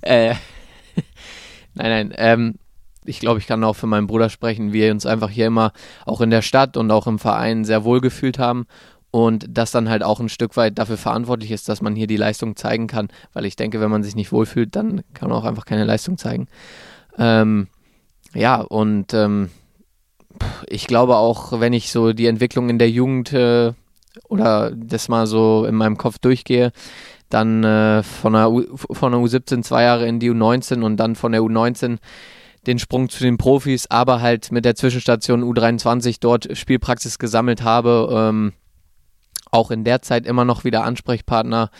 äh, 0.00 0.34
Nein, 1.74 1.90
nein. 1.90 2.14
Ähm, 2.16 2.54
ich 3.04 3.20
glaube, 3.20 3.38
ich 3.38 3.46
kann 3.46 3.64
auch 3.64 3.76
für 3.76 3.86
meinen 3.86 4.06
Bruder 4.06 4.28
sprechen, 4.28 4.72
wir 4.72 4.90
uns 4.90 5.06
einfach 5.06 5.30
hier 5.30 5.46
immer 5.46 5.72
auch 6.04 6.20
in 6.20 6.30
der 6.30 6.42
Stadt 6.42 6.76
und 6.76 6.90
auch 6.90 7.06
im 7.06 7.18
Verein 7.18 7.64
sehr 7.64 7.84
wohl 7.84 8.00
gefühlt 8.00 8.38
haben 8.38 8.66
und 9.10 9.46
das 9.48 9.70
dann 9.70 9.88
halt 9.88 10.02
auch 10.02 10.20
ein 10.20 10.28
Stück 10.28 10.56
weit 10.56 10.78
dafür 10.78 10.98
verantwortlich 10.98 11.50
ist, 11.50 11.68
dass 11.68 11.80
man 11.80 11.96
hier 11.96 12.06
die 12.06 12.18
Leistung 12.18 12.56
zeigen 12.56 12.86
kann, 12.86 13.08
weil 13.32 13.46
ich 13.46 13.56
denke, 13.56 13.80
wenn 13.80 13.90
man 13.90 14.02
sich 14.02 14.14
nicht 14.14 14.32
wohlfühlt, 14.32 14.76
dann 14.76 15.02
kann 15.14 15.30
man 15.30 15.38
auch 15.38 15.44
einfach 15.44 15.64
keine 15.64 15.84
Leistung 15.84 16.18
zeigen. 16.18 16.48
Ähm, 17.18 17.68
ja, 18.34 18.60
und 18.60 19.14
ähm, 19.14 19.50
ich 20.66 20.86
glaube 20.86 21.16
auch, 21.16 21.60
wenn 21.60 21.72
ich 21.72 21.90
so 21.90 22.12
die 22.12 22.26
Entwicklung 22.26 22.70
in 22.70 22.78
der 22.78 22.90
Jugend 22.90 23.32
äh, 23.32 23.72
oder 24.28 24.70
das 24.72 25.08
mal 25.08 25.26
so 25.26 25.64
in 25.64 25.74
meinem 25.74 25.96
Kopf 25.96 26.18
durchgehe, 26.18 26.72
dann 27.28 27.64
äh, 27.64 28.02
von, 28.02 28.32
der 28.32 28.50
U, 28.50 28.64
von 28.76 29.12
der 29.12 29.20
U17 29.20 29.62
zwei 29.62 29.84
Jahre 29.84 30.06
in 30.06 30.18
die 30.18 30.30
U19 30.30 30.82
und 30.82 30.96
dann 30.96 31.14
von 31.14 31.32
der 31.32 31.42
U19 31.42 31.98
den 32.66 32.78
Sprung 32.78 33.08
zu 33.08 33.22
den 33.22 33.38
Profis, 33.38 33.86
aber 33.88 34.20
halt 34.20 34.52
mit 34.52 34.64
der 34.64 34.74
Zwischenstation 34.74 35.42
U23 35.42 36.18
dort 36.20 36.56
Spielpraxis 36.56 37.18
gesammelt 37.18 37.62
habe. 37.62 38.08
Ähm, 38.12 38.52
auch 39.50 39.70
in 39.70 39.84
der 39.84 40.02
Zeit 40.02 40.26
immer 40.26 40.44
noch 40.44 40.64
wieder 40.64 40.84
Ansprechpartner 40.84 41.70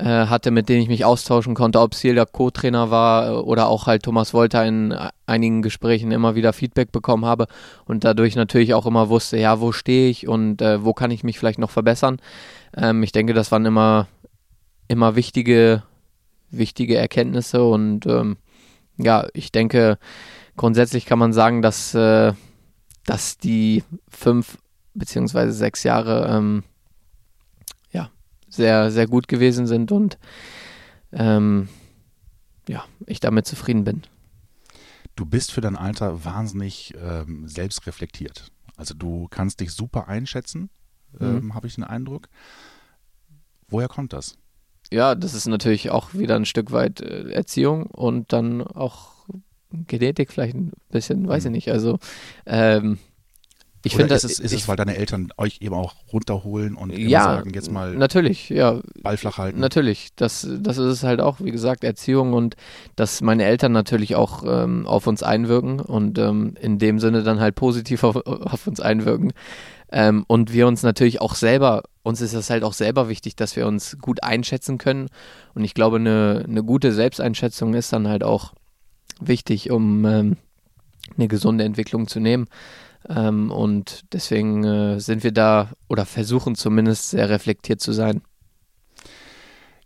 hatte, 0.00 0.50
mit 0.50 0.68
denen 0.68 0.82
ich 0.82 0.88
mich 0.88 1.04
austauschen 1.04 1.54
konnte, 1.54 1.80
ob 1.80 1.94
Ziel 1.94 2.14
der 2.14 2.26
Co-Trainer 2.26 2.90
war 2.90 3.28
äh, 3.28 3.32
oder 3.32 3.68
auch 3.68 3.86
halt 3.86 4.04
Thomas 4.04 4.32
Wolter 4.32 4.64
in 4.64 4.96
einigen 5.26 5.62
Gesprächen 5.62 6.12
immer 6.12 6.34
wieder 6.34 6.52
Feedback 6.52 6.92
bekommen 6.92 7.26
habe 7.26 7.46
und 7.84 8.04
dadurch 8.04 8.34
natürlich 8.34 8.74
auch 8.74 8.86
immer 8.86 9.08
wusste, 9.08 9.38
ja, 9.38 9.60
wo 9.60 9.72
stehe 9.72 10.08
ich 10.08 10.28
und 10.28 10.62
äh, 10.62 10.84
wo 10.84 10.94
kann 10.94 11.10
ich 11.10 11.24
mich 11.24 11.38
vielleicht 11.38 11.58
noch 11.58 11.70
verbessern. 11.70 12.18
Ähm, 12.76 13.02
ich 13.02 13.12
denke, 13.12 13.34
das 13.34 13.52
waren 13.52 13.66
immer 13.66 14.08
immer 14.88 15.16
wichtige, 15.16 15.82
wichtige 16.50 16.96
Erkenntnisse 16.96 17.64
und 17.64 18.06
ähm, 18.06 18.36
ja, 18.98 19.26
ich 19.32 19.52
denke, 19.52 19.98
grundsätzlich 20.56 21.06
kann 21.06 21.18
man 21.18 21.32
sagen, 21.32 21.62
dass, 21.62 21.94
äh, 21.94 22.34
dass 23.06 23.38
die 23.38 23.84
fünf 24.08 24.58
beziehungsweise 24.94 25.52
sechs 25.52 25.82
Jahre 25.82 26.28
ähm, 26.28 26.62
sehr, 28.52 28.90
sehr 28.90 29.06
gut 29.06 29.28
gewesen 29.28 29.66
sind 29.66 29.92
und 29.92 30.18
ähm, 31.12 31.68
ja, 32.68 32.84
ich 33.06 33.20
damit 33.20 33.46
zufrieden 33.46 33.84
bin. 33.84 34.02
Du 35.16 35.26
bist 35.26 35.52
für 35.52 35.60
dein 35.60 35.76
Alter 35.76 36.24
wahnsinnig 36.24 36.94
ähm, 37.00 37.46
selbstreflektiert. 37.46 38.50
Also 38.76 38.94
du 38.94 39.28
kannst 39.30 39.60
dich 39.60 39.72
super 39.72 40.08
einschätzen, 40.08 40.70
mhm. 41.18 41.38
Ähm, 41.38 41.54
habe 41.54 41.66
ich 41.66 41.74
den 41.74 41.84
Eindruck. 41.84 42.28
Woher 43.68 43.88
kommt 43.88 44.12
das? 44.12 44.36
ja, 44.92 45.14
das 45.14 45.34
ist 45.34 45.46
natürlich 45.46 45.90
auch 45.90 46.12
wieder 46.14 46.36
ein 46.36 46.44
Stück 46.44 46.70
weit 46.70 47.00
äh, 47.00 47.30
Erziehung 47.30 47.86
und 47.86 48.32
dann 48.32 48.62
auch 48.62 49.26
Genetik 49.70 50.30
vielleicht 50.30 50.54
ein 50.54 50.72
bisschen, 50.90 51.26
weiß 51.26 51.44
ich 51.44 51.48
mhm. 51.48 51.54
nicht. 51.54 51.70
Also 51.72 51.98
ähm, 52.46 52.98
ich 53.84 53.96
finde, 53.96 54.14
ist, 54.14 54.24
es, 54.24 54.38
ist 54.38 54.52
es, 54.52 54.68
weil 54.68 54.76
deine 54.76 54.96
Eltern 54.96 55.32
euch 55.36 55.58
eben 55.60 55.74
auch 55.74 55.94
runterholen 56.12 56.76
und 56.76 56.96
ja, 56.96 57.24
sagen, 57.24 57.52
jetzt 57.52 57.70
mal 57.70 57.94
natürlich, 57.94 58.48
ja, 58.48 58.80
Ball 59.02 59.16
flach 59.16 59.38
halten? 59.38 59.58
Natürlich, 59.58 60.10
das, 60.14 60.46
das 60.60 60.78
ist 60.78 60.86
es 60.86 61.02
halt 61.02 61.20
auch, 61.20 61.40
wie 61.40 61.50
gesagt, 61.50 61.82
Erziehung 61.82 62.32
und 62.32 62.54
dass 62.96 63.20
meine 63.20 63.44
Eltern 63.44 63.72
natürlich 63.72 64.14
auch 64.14 64.44
ähm, 64.46 64.86
auf 64.86 65.06
uns 65.06 65.22
einwirken 65.22 65.80
und 65.80 66.18
ähm, 66.18 66.54
in 66.60 66.78
dem 66.78 66.98
Sinne 66.98 67.22
dann 67.22 67.40
halt 67.40 67.54
positiv 67.54 68.04
auf, 68.04 68.16
auf 68.16 68.66
uns 68.66 68.80
einwirken. 68.80 69.32
Ähm, 69.90 70.24
und 70.26 70.52
wir 70.52 70.66
uns 70.66 70.82
natürlich 70.82 71.20
auch 71.20 71.34
selber, 71.34 71.82
uns 72.02 72.20
ist 72.22 72.34
das 72.34 72.48
halt 72.48 72.64
auch 72.64 72.72
selber 72.72 73.08
wichtig, 73.08 73.36
dass 73.36 73.56
wir 73.56 73.66
uns 73.66 73.98
gut 74.00 74.22
einschätzen 74.22 74.78
können. 74.78 75.08
Und 75.54 75.64
ich 75.64 75.74
glaube, 75.74 75.96
eine, 75.96 76.44
eine 76.48 76.64
gute 76.64 76.92
Selbsteinschätzung 76.92 77.74
ist 77.74 77.92
dann 77.92 78.08
halt 78.08 78.24
auch 78.24 78.54
wichtig, 79.20 79.70
um 79.70 80.04
ähm, 80.06 80.36
eine 81.16 81.28
gesunde 81.28 81.64
Entwicklung 81.64 82.08
zu 82.08 82.20
nehmen. 82.20 82.46
Ähm, 83.08 83.50
und 83.50 84.04
deswegen 84.12 84.64
äh, 84.64 85.00
sind 85.00 85.24
wir 85.24 85.32
da 85.32 85.72
oder 85.88 86.06
versuchen 86.06 86.54
zumindest 86.54 87.10
sehr 87.10 87.28
reflektiert 87.28 87.80
zu 87.80 87.92
sein. 87.92 88.22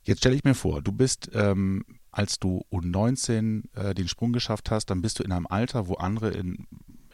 Jetzt 0.03 0.19
stelle 0.19 0.37
ich 0.37 0.45
mir 0.45 0.55
vor, 0.55 0.83
du 0.83 0.93
bist, 0.93 1.31
ähm, 1.35 1.85
als 2.13 2.39
du 2.39 2.65
U19 2.73 3.65
äh, 3.75 3.95
den 3.95 4.09
Sprung 4.09 4.33
geschafft 4.33 4.71
hast, 4.71 4.87
dann 4.87 5.03
bist 5.03 5.19
du 5.19 5.25
in 5.25 5.33
einem 5.33 5.47
Alter, 5.49 5.89
wo 5.89 5.95
andere 5.95 6.31
in 6.31 6.67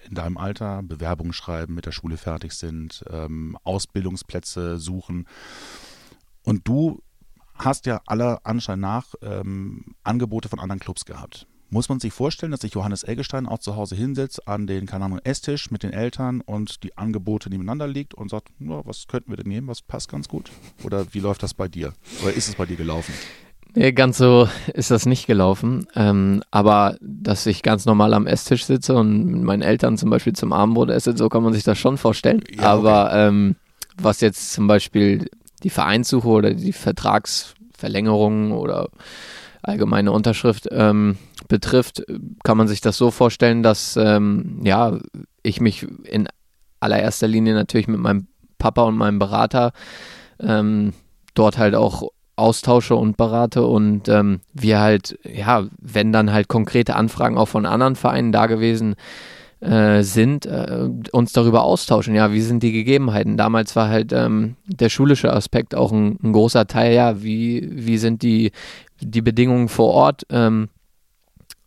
in 0.09 0.15
deinem 0.15 0.37
Alter 0.37 0.83
Bewerbungen 0.83 1.33
schreiben, 1.33 1.75
mit 1.75 1.87
der 1.87 1.93
Schule 1.93 2.17
fertig 2.17 2.53
sind, 2.53 3.05
ähm, 3.11 3.57
Ausbildungsplätze 3.65 4.79
suchen. 4.79 5.27
Und 6.43 6.67
du 6.67 7.03
hast 7.55 7.87
ja 7.87 8.01
aller 8.07 8.41
Anschein 8.45 8.81
nach 8.81 9.15
ähm, 9.23 9.95
Angebote 10.03 10.49
von 10.49 10.59
anderen 10.59 10.81
Clubs 10.81 11.05
gehabt. 11.05 11.47
Muss 11.73 11.89
man 11.89 12.01
sich 12.01 12.13
vorstellen, 12.13 12.53
dass 12.53 12.61
sich 12.61 12.75
Johannes 12.75 13.03
Eggestein 13.03 13.47
auch 13.47 13.59
zu 13.59 13.77
Hause 13.77 13.97
hinsetzt 13.97 14.47
an 14.47 14.67
den, 14.67 14.85
keine 14.85 15.07
Ahnung, 15.07 15.21
Esstisch 15.25 15.71
mit 15.71 15.83
den 15.83 15.95
Eltern 15.95 16.43
und 16.43 16.83
die 16.83 16.99
Angebote 16.99 17.49
nebeneinander 17.49 17.89
liegt 17.89 18.13
und 18.13 18.29
sagt, 18.29 18.49
ja, 18.59 18.85
was 18.85 19.07
könnten 19.09 19.33
wir 19.33 19.39
denn 19.39 19.49
nehmen, 19.49 19.69
was 19.69 19.81
passt 19.81 20.11
ganz 20.11 20.29
gut? 20.29 20.51
Oder 20.85 21.07
wie 21.13 21.21
läuft 21.21 21.43
das 21.43 21.55
bei 21.55 21.69
dir? 21.69 21.95
Oder 22.23 22.35
ist 22.35 22.51
es 22.51 22.57
bei 22.57 22.67
dir 22.67 22.77
gelaufen? 22.77 23.15
Nee, 23.75 23.93
ganz 23.93 24.19
so 24.19 24.51
ist 24.75 24.91
das 24.91 25.07
nicht 25.07 25.27
gelaufen. 25.27 25.87
Ähm, 25.95 26.43
aber 26.51 26.99
dass 27.01 27.47
ich 27.47 27.63
ganz 27.63 27.87
normal 27.87 28.13
am 28.13 28.27
Esstisch 28.27 28.67
sitze 28.67 28.95
und 28.95 29.25
mit 29.25 29.43
meinen 29.43 29.63
Eltern 29.63 29.97
zum 29.97 30.11
Beispiel 30.11 30.35
zum 30.35 30.53
Abendbrot 30.53 30.91
esse, 30.91 31.17
so 31.17 31.31
kann 31.31 31.43
man 31.43 31.55
sich 31.55 31.65
das 31.65 31.79
schon 31.79 31.97
vorstellen. 31.97 32.45
Ja, 32.55 32.65
aber 32.65 33.07
okay. 33.07 33.29
ähm, 33.29 33.57
was 33.97 34.21
jetzt 34.21 34.53
zum 34.53 34.67
Beispiel 34.67 35.25
die 35.63 35.71
Vereinssuche 35.71 36.29
oder 36.29 36.53
die 36.53 36.75
Vertragsverlängerung 36.75 38.53
oder 38.53 38.91
allgemeine 39.63 40.13
Unterschrift 40.13 40.69
ähm, 40.71 41.17
betrifft, 41.49 42.05
kann 42.43 42.57
man 42.57 42.69
sich 42.69 42.81
das 42.81 42.97
so 42.97 43.11
vorstellen, 43.11 43.63
dass 43.63 43.97
ähm, 43.97 44.61
ja 44.63 44.99
ich 45.43 45.61
mich 45.61 45.87
in 46.05 46.29
allererster 46.81 47.29
Linie 47.29 47.55
natürlich 47.55 47.89
mit 47.89 48.01
meinem 48.01 48.27
Papa 48.59 48.83
und 48.83 48.97
meinem 48.97 49.19
Berater 49.19 49.73
ähm, 50.41 50.93
dort 51.35 51.59
halt 51.59 51.75
auch 51.75 52.11
austausche 52.37 52.97
und 52.97 53.17
berate 53.17 53.65
und 53.65 54.09
ähm, 54.09 54.41
wir 54.53 54.81
halt, 54.81 55.19
ja, 55.25 55.67
wenn 55.79 56.13
dann 56.13 56.33
halt 56.33 56.49
konkrete 56.49 56.97
Anfragen 56.97 57.37
auch 57.37 57.49
von 57.49 57.67
anderen 57.67 57.95
Vereinen 57.95 58.33
da 58.33 58.47
gewesen 58.47 58.97
äh, 59.61 60.03
sind, 60.03 60.47
äh, 60.47 60.89
uns 61.13 61.33
darüber 61.33 61.63
austauschen. 61.63 62.15
Ja, 62.15 62.33
wie 62.33 62.41
sind 62.41 62.63
die 62.63 62.73
Gegebenheiten? 62.73 63.37
Damals 63.37 63.77
war 63.77 63.89
halt 63.89 64.13
ähm, 64.13 64.57
der 64.67 64.89
schulische 64.89 65.33
Aspekt 65.33 65.75
auch 65.75 65.93
ein, 65.93 66.19
ein, 66.23 66.33
großer 66.33 66.67
Teil. 66.67 66.95
Ja, 66.95 67.23
wie, 67.23 67.69
wie 67.71 67.99
sind 67.99 68.23
die, 68.23 68.51
die 69.03 69.23
Bedingungen 69.23 69.69
vor 69.69 69.91
Ort? 69.91 70.23
Ähm, 70.31 70.69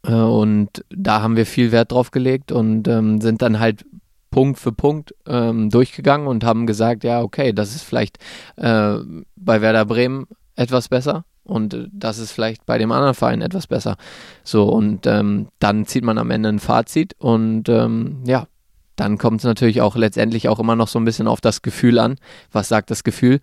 äh, 0.04 0.14
und 0.14 0.84
da 0.90 1.22
haben 1.22 1.36
wir 1.36 1.46
viel 1.46 1.72
Wert 1.72 1.92
drauf 1.92 2.12
gelegt 2.12 2.52
und 2.52 2.88
ähm, 2.88 3.22
sind 3.22 3.42
dann 3.42 3.60
halt 3.60 3.86
Punkt 4.32 4.60
für 4.60 4.72
Punkt 4.72 5.16
ähm, 5.28 5.70
durchgegangen 5.70 6.28
und 6.28 6.44
haben 6.44 6.68
gesagt, 6.68 7.04
ja, 7.04 7.22
okay, 7.22 7.54
das 7.54 7.74
ist 7.74 7.84
vielleicht 7.84 8.18
äh, 8.58 8.98
bei 9.36 9.62
Werder 9.62 9.86
Bremen 9.86 10.28
etwas 10.56 10.90
besser 10.90 11.24
und 11.44 11.90
das 11.94 12.18
ist 12.18 12.32
vielleicht 12.32 12.66
bei 12.66 12.78
dem 12.78 12.92
anderen 12.92 13.14
Verein 13.14 13.42
etwas 13.42 13.68
besser. 13.68 13.96
So, 14.44 14.68
und 14.68 15.08
ähm, 15.08 15.48
dann 15.60 15.86
zieht 15.86 16.04
man 16.04 16.18
am 16.18 16.32
Ende 16.32 16.50
ein 16.50 16.60
Fazit 16.60 17.14
und 17.18 17.70
ähm, 17.70 18.24
ja, 18.26 18.48
dann 18.96 19.18
kommt 19.18 19.42
es 19.42 19.46
natürlich 19.46 19.82
auch 19.82 19.96
letztendlich 19.96 20.50
auch 20.50 20.60
immer 20.60 20.76
noch 20.76 20.88
so 20.88 21.00
ein 21.00 21.06
bisschen 21.06 21.28
auf 21.28 21.42
das 21.42 21.62
Gefühl 21.62 22.00
an. 22.00 22.16
Was 22.52 22.68
sagt 22.68 22.92
das 22.92 23.04
Gefühl? 23.04 23.40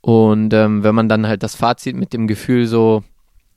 Und 0.00 0.52
ähm, 0.54 0.82
wenn 0.82 0.94
man 0.94 1.08
dann 1.08 1.26
halt 1.26 1.42
das 1.42 1.54
Fazit 1.54 1.96
mit 1.96 2.12
dem 2.12 2.26
Gefühl 2.26 2.66
so, 2.66 3.02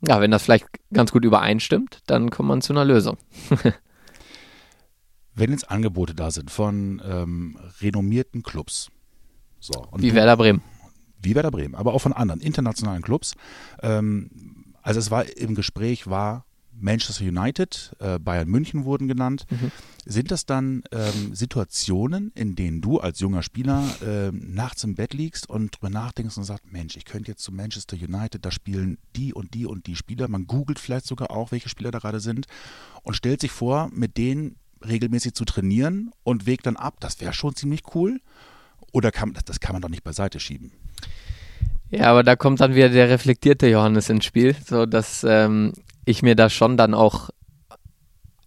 ja, 0.01 0.21
wenn 0.21 0.31
das 0.31 0.43
vielleicht 0.43 0.67
ganz 0.93 1.11
gut 1.11 1.25
übereinstimmt, 1.25 2.01
dann 2.07 2.29
kommt 2.29 2.49
man 2.49 2.61
zu 2.61 2.73
einer 2.73 2.85
Lösung. 2.85 3.17
wenn 5.35 5.51
jetzt 5.51 5.69
Angebote 5.69 6.15
da 6.15 6.31
sind 6.31 6.51
von 6.51 7.01
ähm, 7.05 7.57
renommierten 7.81 8.43
Clubs. 8.43 8.89
So, 9.59 9.87
Wie 9.97 10.13
Werder 10.13 10.37
Bremen 10.37 10.61
wie 11.25 11.35
Werder 11.35 11.51
Bremen, 11.51 11.75
aber 11.75 11.93
auch 11.93 11.99
von 11.99 12.13
anderen 12.13 12.39
internationalen 12.39 13.01
Clubs. 13.01 13.35
Ähm, 13.81 14.73
also 14.81 14.99
es 14.99 15.11
war 15.11 15.25
im 15.37 15.55
Gespräch 15.55 16.07
war 16.07 16.45
Manchester 16.79 17.25
United, 17.25 17.95
äh, 17.99 18.19
Bayern 18.19 18.47
München 18.47 18.85
wurden 18.85 19.07
genannt. 19.07 19.45
Mhm. 19.49 19.71
Sind 20.05 20.31
das 20.31 20.45
dann 20.45 20.83
ähm, 20.91 21.33
Situationen, 21.33 22.31
in 22.35 22.55
denen 22.55 22.81
du 22.81 22.99
als 22.99 23.19
junger 23.19 23.43
Spieler 23.43 23.83
äh, 24.01 24.31
nachts 24.31 24.83
im 24.83 24.95
Bett 24.95 25.13
liegst 25.13 25.49
und 25.49 25.75
drüber 25.75 25.89
nachdenkst 25.89 26.37
und 26.37 26.43
sagst, 26.43 26.71
Mensch, 26.71 26.95
ich 26.95 27.05
könnte 27.05 27.31
jetzt 27.31 27.43
zu 27.43 27.51
Manchester 27.51 27.95
United, 27.95 28.45
da 28.45 28.51
spielen 28.51 28.97
die 29.15 29.33
und 29.33 29.53
die 29.53 29.65
und 29.65 29.87
die 29.87 29.95
Spieler. 29.95 30.27
Man 30.27 30.47
googelt 30.47 30.79
vielleicht 30.79 31.07
sogar 31.07 31.31
auch, 31.31 31.51
welche 31.51 31.69
Spieler 31.69 31.91
da 31.91 31.99
gerade 31.99 32.19
sind 32.19 32.47
und 33.03 33.15
stellt 33.15 33.41
sich 33.41 33.51
vor, 33.51 33.89
mit 33.93 34.17
denen 34.17 34.57
regelmäßig 34.85 35.33
zu 35.33 35.45
trainieren 35.45 36.11
und 36.23 36.45
wägt 36.45 36.65
dann 36.65 36.75
ab. 36.75 36.97
Das 36.99 37.19
wäre 37.21 37.33
schon 37.33 37.55
ziemlich 37.55 37.81
cool. 37.95 38.19
Oder 38.91 39.11
kann, 39.11 39.33
das, 39.33 39.43
das 39.45 39.59
kann 39.59 39.73
man 39.73 39.81
doch 39.81 39.89
nicht 39.89 40.03
beiseite 40.03 40.39
schieben. 40.39 40.71
Ja, 41.89 42.11
aber 42.11 42.23
da 42.23 42.35
kommt 42.35 42.59
dann 42.61 42.75
wieder 42.75 42.89
der 42.89 43.09
reflektierte 43.09 43.67
Johannes 43.67 44.09
ins 44.09 44.25
Spiel, 44.25 44.55
so 44.65 44.85
dass 44.85 45.25
ähm, 45.27 45.73
ich 46.05 46.21
mir 46.21 46.35
da 46.35 46.49
schon 46.49 46.77
dann 46.77 46.93
auch 46.93 47.29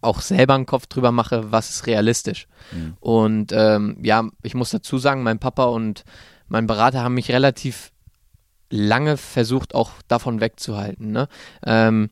auch 0.00 0.20
selber 0.20 0.54
einen 0.54 0.66
Kopf 0.66 0.86
drüber 0.86 1.10
mache, 1.10 1.50
was 1.50 1.70
ist 1.70 1.86
realistisch. 1.86 2.46
Mhm. 2.70 2.96
Und 3.00 3.52
ähm, 3.52 3.98
ja, 4.02 4.28
ich 4.42 4.54
muss 4.54 4.70
dazu 4.70 4.98
sagen, 4.98 5.24
mein 5.24 5.40
Papa 5.40 5.64
und 5.64 6.04
mein 6.46 6.66
Berater 6.66 7.02
haben 7.02 7.14
mich 7.14 7.30
relativ 7.32 7.90
lange 8.70 9.16
versucht, 9.16 9.74
auch 9.74 9.90
davon 10.06 10.40
wegzuhalten. 10.40 11.10
Ne? 11.10 11.28
Ähm, 11.64 12.10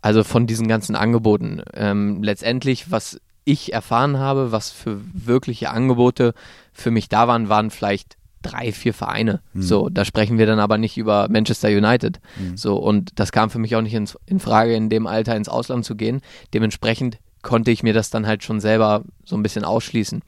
also 0.00 0.24
von 0.24 0.46
diesen 0.46 0.68
ganzen 0.68 0.96
Angeboten. 0.96 1.62
Ähm, 1.74 2.22
letztendlich, 2.22 2.90
was 2.90 3.20
ich 3.44 3.72
erfahren 3.72 4.18
habe, 4.18 4.52
was 4.52 4.70
für 4.70 5.00
wirkliche 5.12 5.70
Angebote 5.70 6.34
für 6.72 6.90
mich 6.90 7.08
da 7.08 7.28
waren, 7.28 7.48
waren 7.48 7.70
vielleicht 7.70 8.16
drei, 8.42 8.72
vier 8.72 8.94
Vereine. 8.94 9.40
Mhm. 9.52 9.62
So, 9.62 9.88
da 9.88 10.04
sprechen 10.04 10.38
wir 10.38 10.46
dann 10.46 10.58
aber 10.58 10.78
nicht 10.78 10.96
über 10.96 11.28
Manchester 11.30 11.68
United. 11.68 12.20
Mhm. 12.38 12.56
So, 12.56 12.76
und 12.76 13.12
das 13.16 13.32
kam 13.32 13.50
für 13.50 13.58
mich 13.58 13.76
auch 13.76 13.82
nicht 13.82 13.94
ins, 13.94 14.18
in 14.26 14.40
Frage, 14.40 14.74
in 14.74 14.88
dem 14.88 15.06
Alter 15.06 15.36
ins 15.36 15.48
Ausland 15.48 15.84
zu 15.84 15.96
gehen. 15.96 16.20
Dementsprechend 16.54 17.18
konnte 17.42 17.70
ich 17.70 17.82
mir 17.82 17.92
das 17.94 18.10
dann 18.10 18.26
halt 18.26 18.44
schon 18.44 18.60
selber 18.60 19.04
so 19.24 19.36
ein 19.36 19.42
bisschen 19.42 19.64
ausschließen. 19.64 20.22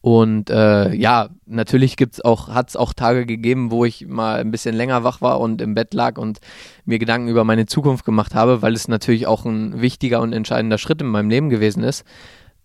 Und 0.00 0.50
äh, 0.50 0.94
ja, 0.94 1.30
natürlich 1.46 1.96
gibt's 1.96 2.20
auch, 2.20 2.48
hat 2.48 2.68
es 2.68 2.76
auch 2.76 2.92
Tage 2.92 3.26
gegeben, 3.26 3.72
wo 3.72 3.84
ich 3.84 4.06
mal 4.06 4.38
ein 4.38 4.52
bisschen 4.52 4.76
länger 4.76 5.02
wach 5.02 5.20
war 5.20 5.40
und 5.40 5.60
im 5.60 5.74
Bett 5.74 5.94
lag 5.94 6.16
und 6.16 6.38
mir 6.84 7.00
Gedanken 7.00 7.26
über 7.26 7.42
meine 7.42 7.66
Zukunft 7.66 8.04
gemacht 8.04 8.32
habe, 8.32 8.62
weil 8.62 8.74
es 8.74 8.86
natürlich 8.86 9.26
auch 9.26 9.44
ein 9.44 9.80
wichtiger 9.80 10.20
und 10.20 10.32
entscheidender 10.32 10.78
Schritt 10.78 11.00
in 11.00 11.08
meinem 11.08 11.28
Leben 11.28 11.50
gewesen 11.50 11.82
ist. 11.82 12.04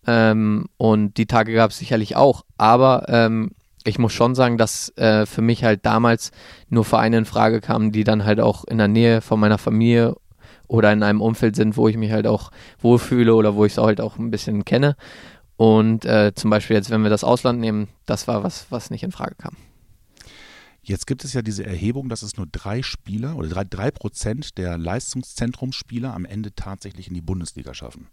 Ähm, 0.05 0.67
und 0.77 1.17
die 1.17 1.25
Tage 1.25 1.53
gab 1.55 1.71
es 1.71 1.79
sicherlich 1.79 2.15
auch. 2.15 2.43
Aber 2.57 3.05
ähm, 3.07 3.53
ich 3.83 3.99
muss 3.99 4.13
schon 4.13 4.35
sagen, 4.35 4.57
dass 4.57 4.95
äh, 4.97 5.25
für 5.25 5.41
mich 5.41 5.63
halt 5.63 5.85
damals 5.85 6.31
nur 6.69 6.85
Vereine 6.85 7.17
in 7.19 7.25
Frage 7.25 7.61
kamen, 7.61 7.91
die 7.91 8.03
dann 8.03 8.25
halt 8.25 8.39
auch 8.39 8.63
in 8.65 8.77
der 8.77 8.87
Nähe 8.87 9.21
von 9.21 9.39
meiner 9.39 9.57
Familie 9.57 10.15
oder 10.67 10.91
in 10.93 11.03
einem 11.03 11.21
Umfeld 11.21 11.55
sind, 11.55 11.77
wo 11.77 11.87
ich 11.87 11.97
mich 11.97 12.11
halt 12.11 12.27
auch 12.27 12.51
wohlfühle 12.79 13.35
oder 13.35 13.55
wo 13.55 13.65
ich 13.65 13.73
es 13.73 13.77
halt 13.77 13.99
auch 13.99 14.17
ein 14.17 14.31
bisschen 14.31 14.65
kenne. 14.65 14.95
Und 15.57 16.05
äh, 16.05 16.33
zum 16.33 16.49
Beispiel 16.49 16.75
jetzt, 16.75 16.89
wenn 16.89 17.03
wir 17.03 17.09
das 17.09 17.23
Ausland 17.23 17.59
nehmen, 17.59 17.87
das 18.05 18.27
war 18.27 18.43
was, 18.43 18.67
was 18.69 18.89
nicht 18.89 19.03
in 19.03 19.11
Frage 19.11 19.35
kam. 19.35 19.57
Jetzt 20.83 21.05
gibt 21.05 21.23
es 21.23 21.33
ja 21.33 21.43
diese 21.43 21.63
Erhebung, 21.63 22.09
dass 22.09 22.23
es 22.23 22.37
nur 22.37 22.47
drei 22.51 22.81
Spieler 22.81 23.35
oder 23.35 23.49
drei, 23.49 23.63
drei 23.63 23.91
Prozent 23.91 24.57
der 24.57 24.77
Leistungszentrumsspieler 24.79 26.13
am 26.13 26.25
Ende 26.25 26.55
tatsächlich 26.55 27.07
in 27.07 27.13
die 27.13 27.21
Bundesliga 27.21 27.73
schaffen. 27.73 28.07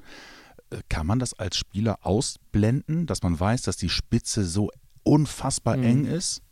Äh, 0.70 0.78
kann 0.88 1.06
man 1.06 1.18
das 1.18 1.32
als 1.32 1.56
Spieler 1.56 1.98
ausblenden, 2.02 3.06
dass 3.06 3.22
man 3.22 3.38
weiß, 3.38 3.62
dass 3.62 3.76
die 3.76 3.88
Spitze 3.88 4.44
so 4.44 4.70
unfassbar 5.08 5.76
mhm. 5.76 5.84
eng 5.84 6.04
ist? 6.04 6.42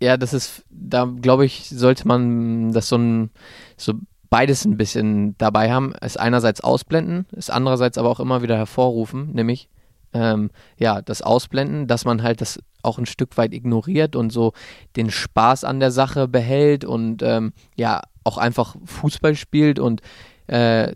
Ja, 0.00 0.16
das 0.16 0.32
ist, 0.32 0.64
da 0.70 1.04
glaube 1.04 1.44
ich, 1.44 1.68
sollte 1.68 2.06
man 2.06 2.72
das 2.72 2.88
so 2.88 2.96
ein, 2.96 3.30
so 3.76 3.94
beides 4.30 4.64
ein 4.64 4.76
bisschen 4.76 5.36
dabei 5.38 5.72
haben. 5.72 5.92
Es 6.00 6.16
einerseits 6.16 6.60
ausblenden, 6.60 7.26
es 7.32 7.50
andererseits 7.50 7.98
aber 7.98 8.08
auch 8.08 8.20
immer 8.20 8.42
wieder 8.42 8.56
hervorrufen, 8.56 9.32
nämlich 9.32 9.68
ähm, 10.12 10.50
ja, 10.78 11.02
das 11.02 11.22
Ausblenden, 11.22 11.86
dass 11.86 12.04
man 12.04 12.22
halt 12.22 12.40
das 12.40 12.58
auch 12.82 12.98
ein 12.98 13.06
Stück 13.06 13.36
weit 13.36 13.52
ignoriert 13.52 14.16
und 14.16 14.30
so 14.30 14.52
den 14.96 15.10
Spaß 15.10 15.64
an 15.64 15.80
der 15.80 15.90
Sache 15.90 16.28
behält 16.28 16.84
und 16.84 17.22
ähm, 17.22 17.52
ja, 17.76 18.02
auch 18.24 18.38
einfach 18.38 18.76
Fußball 18.84 19.34
spielt 19.34 19.78
und 19.78 20.00
äh, 20.46 20.92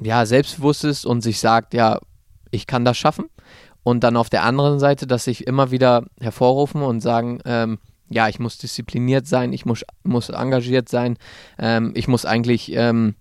ja, 0.00 0.26
selbstbewusst 0.26 0.84
ist 0.84 1.06
und 1.06 1.22
sich 1.22 1.40
sagt, 1.40 1.74
ja, 1.74 1.98
ich 2.50 2.66
kann 2.66 2.84
das 2.84 2.96
schaffen. 2.96 3.26
Und 3.86 4.02
dann 4.02 4.16
auf 4.16 4.28
der 4.28 4.42
anderen 4.42 4.80
Seite, 4.80 5.06
dass 5.06 5.22
sich 5.22 5.46
immer 5.46 5.70
wieder 5.70 6.06
hervorrufen 6.20 6.82
und 6.82 7.02
sagen, 7.02 7.38
ähm, 7.44 7.78
ja, 8.08 8.26
ich 8.26 8.40
muss 8.40 8.58
diszipliniert 8.58 9.28
sein, 9.28 9.52
ich 9.52 9.64
muss, 9.64 9.84
muss 10.02 10.28
engagiert 10.28 10.88
sein, 10.88 11.16
ähm, 11.56 11.92
ich 11.94 12.08
muss 12.08 12.24
eigentlich, 12.24 12.72
ähm, 12.72 13.14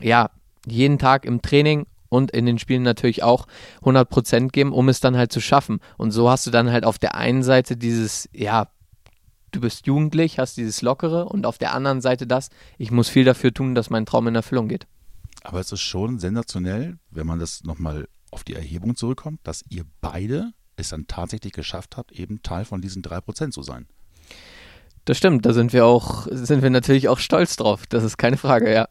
ja, 0.00 0.30
jeden 0.66 0.98
Tag 0.98 1.24
im 1.24 1.40
Training 1.40 1.86
und 2.08 2.32
in 2.32 2.46
den 2.46 2.58
Spielen 2.58 2.82
natürlich 2.82 3.22
auch 3.22 3.46
100% 3.82 4.48
geben, 4.48 4.72
um 4.72 4.88
es 4.88 4.98
dann 4.98 5.16
halt 5.16 5.30
zu 5.30 5.40
schaffen. 5.40 5.78
Und 5.98 6.10
so 6.10 6.28
hast 6.28 6.48
du 6.48 6.50
dann 6.50 6.72
halt 6.72 6.84
auf 6.84 6.98
der 6.98 7.14
einen 7.14 7.44
Seite 7.44 7.76
dieses, 7.76 8.28
ja, 8.32 8.66
du 9.52 9.60
bist 9.60 9.86
jugendlich, 9.86 10.40
hast 10.40 10.56
dieses 10.56 10.82
Lockere 10.82 11.26
und 11.26 11.46
auf 11.46 11.58
der 11.58 11.74
anderen 11.74 12.00
Seite 12.00 12.26
das, 12.26 12.48
ich 12.76 12.90
muss 12.90 13.08
viel 13.08 13.24
dafür 13.24 13.54
tun, 13.54 13.76
dass 13.76 13.88
mein 13.88 14.04
Traum 14.04 14.26
in 14.26 14.34
Erfüllung 14.34 14.66
geht. 14.66 14.88
Aber 15.44 15.60
es 15.60 15.70
ist 15.70 15.82
schon 15.82 16.18
sensationell, 16.18 16.98
wenn 17.08 17.28
man 17.28 17.38
das 17.38 17.62
nochmal 17.62 18.08
auf 18.30 18.44
die 18.44 18.54
Erhebung 18.54 18.96
zurückkommt, 18.96 19.40
dass 19.44 19.64
ihr 19.68 19.84
beide 20.00 20.52
es 20.76 20.90
dann 20.90 21.06
tatsächlich 21.06 21.52
geschafft 21.52 21.96
habt, 21.96 22.12
eben 22.12 22.42
Teil 22.42 22.64
von 22.64 22.80
diesen 22.80 23.02
drei 23.02 23.20
Prozent 23.20 23.52
zu 23.54 23.62
sein. 23.62 23.86
Das 25.04 25.16
stimmt, 25.16 25.46
da 25.46 25.52
sind 25.52 25.72
wir 25.72 25.86
auch, 25.86 26.26
sind 26.30 26.62
wir 26.62 26.70
natürlich 26.70 27.08
auch 27.08 27.18
stolz 27.18 27.56
drauf. 27.56 27.86
Das 27.86 28.04
ist 28.04 28.18
keine 28.18 28.36
Frage, 28.36 28.72
ja. 28.72 28.86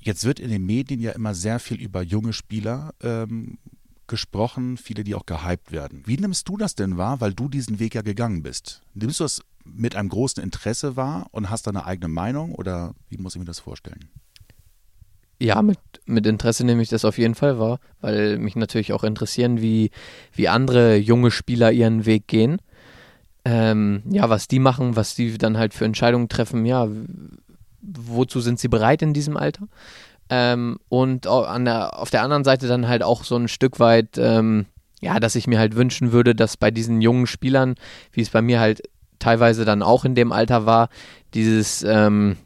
Jetzt 0.00 0.24
wird 0.24 0.40
in 0.40 0.50
den 0.50 0.66
Medien 0.66 1.00
ja 1.00 1.12
immer 1.12 1.34
sehr 1.34 1.58
viel 1.58 1.80
über 1.80 2.02
junge 2.02 2.32
Spieler 2.32 2.94
ähm, 3.00 3.58
gesprochen, 4.06 4.76
viele, 4.76 5.04
die 5.04 5.14
auch 5.14 5.24
gehypt 5.24 5.72
werden. 5.72 6.02
Wie 6.04 6.16
nimmst 6.16 6.48
du 6.48 6.56
das 6.56 6.74
denn 6.74 6.98
wahr, 6.98 7.20
weil 7.20 7.32
du 7.32 7.48
diesen 7.48 7.78
Weg 7.78 7.94
ja 7.94 8.02
gegangen 8.02 8.42
bist? 8.42 8.82
Nimmst 8.92 9.20
du 9.20 9.24
das 9.24 9.40
mit 9.64 9.96
einem 9.96 10.10
großen 10.10 10.42
Interesse 10.42 10.96
wahr 10.96 11.28
und 11.30 11.48
hast 11.48 11.66
deine 11.66 11.86
eigene 11.86 12.08
Meinung 12.08 12.54
oder 12.54 12.94
wie 13.08 13.16
muss 13.16 13.34
ich 13.34 13.38
mir 13.38 13.46
das 13.46 13.60
vorstellen? 13.60 14.10
Ja, 15.44 15.60
mit, 15.60 15.78
mit 16.06 16.24
Interesse 16.26 16.64
nehme 16.64 16.80
ich 16.80 16.88
das 16.88 17.04
auf 17.04 17.18
jeden 17.18 17.34
Fall 17.34 17.58
wahr, 17.58 17.78
weil 18.00 18.38
mich 18.38 18.56
natürlich 18.56 18.94
auch 18.94 19.04
interessieren, 19.04 19.60
wie, 19.60 19.90
wie 20.32 20.48
andere 20.48 20.96
junge 20.96 21.30
Spieler 21.30 21.70
ihren 21.70 22.06
Weg 22.06 22.26
gehen. 22.28 22.62
Ähm, 23.44 24.02
ja, 24.08 24.30
was 24.30 24.48
die 24.48 24.58
machen, 24.58 24.96
was 24.96 25.14
die 25.14 25.36
dann 25.36 25.58
halt 25.58 25.74
für 25.74 25.84
Entscheidungen 25.84 26.30
treffen, 26.30 26.64
ja, 26.64 26.88
wozu 27.82 28.40
sind 28.40 28.58
sie 28.58 28.68
bereit 28.68 29.02
in 29.02 29.12
diesem 29.12 29.36
Alter? 29.36 29.68
Ähm, 30.30 30.78
und 30.88 31.26
an 31.26 31.66
der, 31.66 31.98
auf 31.98 32.08
der 32.08 32.22
anderen 32.22 32.44
Seite 32.44 32.66
dann 32.66 32.88
halt 32.88 33.02
auch 33.02 33.22
so 33.22 33.36
ein 33.36 33.48
Stück 33.48 33.78
weit, 33.78 34.16
ähm, 34.16 34.64
ja, 35.02 35.20
dass 35.20 35.34
ich 35.34 35.46
mir 35.46 35.58
halt 35.58 35.76
wünschen 35.76 36.10
würde, 36.10 36.34
dass 36.34 36.56
bei 36.56 36.70
diesen 36.70 37.02
jungen 37.02 37.26
Spielern, 37.26 37.74
wie 38.12 38.22
es 38.22 38.30
bei 38.30 38.40
mir 38.40 38.60
halt 38.60 38.80
teilweise 39.18 39.66
dann 39.66 39.82
auch 39.82 40.06
in 40.06 40.14
dem 40.14 40.32
Alter 40.32 40.64
war, 40.64 40.88
dieses, 41.34 41.82
ähm, 41.82 42.38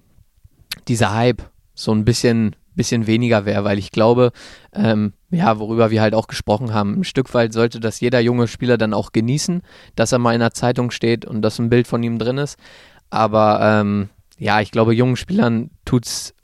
dieser 0.88 1.14
Hype 1.14 1.42
so 1.76 1.92
ein 1.92 2.04
bisschen 2.04 2.56
bisschen 2.78 3.06
weniger 3.06 3.44
wäre, 3.44 3.64
weil 3.64 3.78
ich 3.78 3.90
glaube, 3.90 4.32
ähm, 4.72 5.12
ja, 5.30 5.58
worüber 5.58 5.90
wir 5.90 6.00
halt 6.00 6.14
auch 6.14 6.26
gesprochen 6.26 6.72
haben, 6.72 7.00
ein 7.00 7.04
Stück 7.04 7.34
weit 7.34 7.52
sollte 7.52 7.80
das 7.80 8.00
jeder 8.00 8.20
junge 8.20 8.48
Spieler 8.48 8.78
dann 8.78 8.94
auch 8.94 9.12
genießen, 9.12 9.60
dass 9.94 10.12
er 10.12 10.18
mal 10.18 10.32
in 10.32 10.40
der 10.40 10.54
Zeitung 10.54 10.90
steht 10.90 11.26
und 11.26 11.42
dass 11.42 11.58
ein 11.58 11.68
Bild 11.68 11.86
von 11.86 12.02
ihm 12.02 12.18
drin 12.18 12.38
ist. 12.38 12.58
Aber 13.10 13.60
ähm, 13.60 14.08
ja, 14.38 14.62
ich 14.62 14.70
glaube, 14.70 14.94
jungen 14.94 15.16
Spielern 15.16 15.70
tut 15.84 16.06
es 16.06 16.34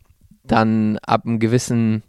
dann 0.42 0.98
ab 0.98 1.24
einem 1.24 1.38
gewissen 1.38 2.02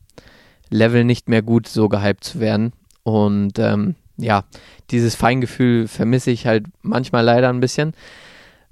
Level 0.70 1.05
nicht 1.05 1.29
mehr 1.29 1.41
gut, 1.41 1.67
so 1.67 1.88
gehypt 1.88 2.24
zu 2.24 2.39
werden. 2.41 2.74
Und 3.03 3.60
ähm, 3.60 3.96
ja, 4.17 4.44
dieses 4.91 5.15
Feingefühl 5.15 5.88
vermisse 5.88 6.32
ich 6.32 6.46
halt 6.46 6.65
manchmal 6.82 7.24
leider 7.24 7.50
ein 7.50 7.60
bisschen. 7.60 7.94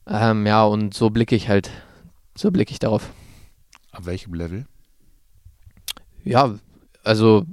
Ähm, 0.08 0.46
ja, 0.46 0.64
und 0.64 0.94
so 0.94 1.10
blicke 1.10 1.36
ich 1.36 1.48
halt, 1.48 1.70
so 2.36 2.52
blicke 2.52 2.72
ich 2.72 2.80
darauf. 2.80 3.12
Ab 3.92 4.06
welchem 4.06 4.34
Level? 4.34 4.66
Ja, 6.24 6.56
also 7.04 7.46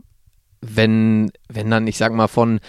wenn, 0.60 1.30
wenn 1.48 1.70
dann, 1.70 1.86
ich 1.86 1.96
sag 1.96 2.12
mal, 2.12 2.28
von 2.28 2.60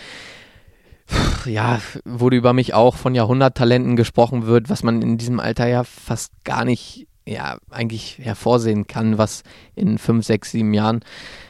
ja, 1.46 1.80
wurde 2.06 2.38
über 2.38 2.54
mich 2.54 2.74
auch 2.74 2.96
von 2.96 3.16
Jahrhunderttalenten 3.16 3.96
gesprochen 3.96 4.46
wird, 4.46 4.70
was 4.70 4.84
man 4.84 5.02
in 5.02 5.18
diesem 5.18 5.40
Alter 5.40 5.68
ja 5.68 5.84
fast 5.84 6.32
gar 6.44 6.66
nicht, 6.66 7.08
ja, 7.26 7.58
eigentlich 7.70 8.20
hervorsehen 8.20 8.88
kann, 8.88 9.18
was 9.18 9.44
in 9.76 9.98
fünf, 9.98 10.26
sechs, 10.26 10.52
sieben 10.52 10.74
Jahren 10.74 11.02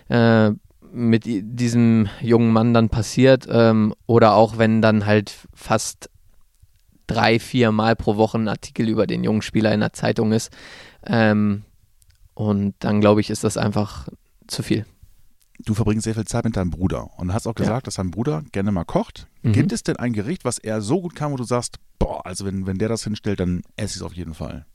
äh, 0.09 0.51
mit 0.91 1.23
diesem 1.25 2.09
jungen 2.21 2.51
Mann 2.51 2.73
dann 2.73 2.89
passiert. 2.89 3.47
Ähm, 3.49 3.93
oder 4.07 4.33
auch 4.33 4.57
wenn 4.57 4.81
dann 4.81 5.05
halt 5.05 5.33
fast 5.53 6.09
drei, 7.07 7.39
vier 7.39 7.71
Mal 7.71 7.95
pro 7.95 8.17
Woche 8.17 8.37
ein 8.37 8.47
Artikel 8.47 8.89
über 8.89 9.07
den 9.07 9.23
jungen 9.23 9.41
Spieler 9.41 9.73
in 9.73 9.79
der 9.81 9.93
Zeitung 9.93 10.31
ist. 10.31 10.51
Ähm, 11.05 11.63
und 12.33 12.75
dann 12.79 13.01
glaube 13.01 13.21
ich, 13.21 13.29
ist 13.29 13.43
das 13.43 13.57
einfach 13.57 14.07
zu 14.51 14.63
viel. 14.63 14.85
Du 15.59 15.73
verbringst 15.73 16.05
sehr 16.05 16.15
viel 16.15 16.25
Zeit 16.25 16.45
mit 16.45 16.57
deinem 16.57 16.71
Bruder 16.71 17.09
und 17.17 17.33
hast 17.33 17.47
auch 17.47 17.53
gesagt, 17.53 17.83
ja. 17.83 17.85
dass 17.85 17.95
dein 17.95 18.09
Bruder 18.09 18.43
gerne 18.51 18.71
mal 18.71 18.83
kocht. 18.83 19.27
Mhm. 19.43 19.53
Gibt 19.53 19.71
es 19.71 19.83
denn 19.83 19.97
ein 19.97 20.13
Gericht, 20.13 20.43
was 20.43 20.57
er 20.57 20.81
so 20.81 21.01
gut 21.01 21.15
kann, 21.15 21.31
wo 21.31 21.37
du 21.37 21.43
sagst, 21.43 21.77
boah, 21.99 22.25
also 22.25 22.45
wenn, 22.45 22.65
wenn 22.65 22.79
der 22.79 22.89
das 22.89 23.03
hinstellt, 23.03 23.39
dann 23.39 23.61
esse 23.75 23.91
ich 23.91 23.95
es 23.97 24.01
auf 24.01 24.13
jeden 24.13 24.33
Fall? 24.33 24.65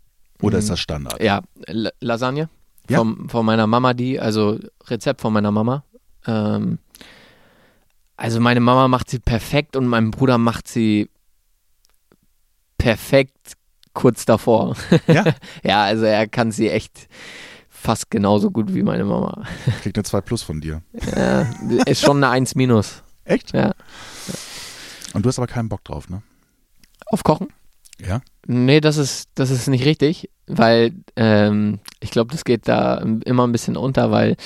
Oder 0.41 0.57
mhm. 0.57 0.61
ist 0.61 0.71
das 0.71 0.81
Standard? 0.81 1.21
Ja, 1.21 1.43
L 1.67 1.91
Lasagne 2.01 2.49
ja? 2.89 2.99
Vom, 2.99 3.29
von 3.29 3.45
meiner 3.45 3.67
Mama, 3.67 3.95
die, 3.95 4.21
also 4.21 4.59
Rezept 4.87 5.21
von 5.21 5.33
meiner 5.33 5.51
Mama. 5.51 5.85
Ähm, 6.27 6.79
also 8.17 8.41
meine 8.41 8.61
Mama 8.61 8.89
macht 8.89 9.11
sie 9.11 9.19
perfekt 9.19 9.77
und 9.77 9.87
mein 9.87 10.11
Bruder 10.11 10.39
macht 10.39 10.69
sie 10.69 11.11
perfekt 12.79 13.55
kurz 13.93 14.25
davor. 14.25 14.77
Ja? 15.07 15.25
ja, 15.63 15.85
also 15.85 16.05
er 16.05 16.29
kann 16.29 16.53
sie 16.53 16.71
echt 16.71 17.09
fast 17.77 18.11
genauso 18.11 18.51
gut 18.51 18.75
wie 18.75 18.83
meine 18.83 19.05
Mama. 19.05 19.45
Kriegt 19.83 19.97
eine 19.97 20.05
2 20.05 20.21
Plus 20.23 20.43
von 20.43 20.61
dir. 20.61 20.83
Ja, 21.15 21.43
ist 21.87 22.03
schon 22.03 22.17
eine 22.17 22.31
1 22.31 22.55
Minus. 22.55 23.03
Echt? 23.25 23.53
Ja. 23.53 23.73
Und 25.15 25.25
du 25.25 25.29
hast 25.29 25.39
aber 25.39 25.47
keinen 25.47 25.69
Bock 25.69 25.85
drauf, 25.85 26.09
ne? 26.09 26.23
Auf 27.07 27.23
Kochen? 27.23 27.49
Ja. 28.05 28.21
Nee, 28.47 28.81
das 28.81 28.97
ist, 28.97 29.31
das 29.35 29.51
ist 29.51 29.69
nicht 29.69 29.85
richtig, 29.85 30.31
weil 30.47 30.93
ähm, 31.17 31.81
ich 32.01 32.11
glaube, 32.11 32.33
das 32.33 32.45
geht 32.45 32.69
da 32.69 32.99
immer 33.25 33.47
ein 33.47 33.53
bisschen 33.53 33.77
unter, 33.77 34.11
weil 34.11 34.37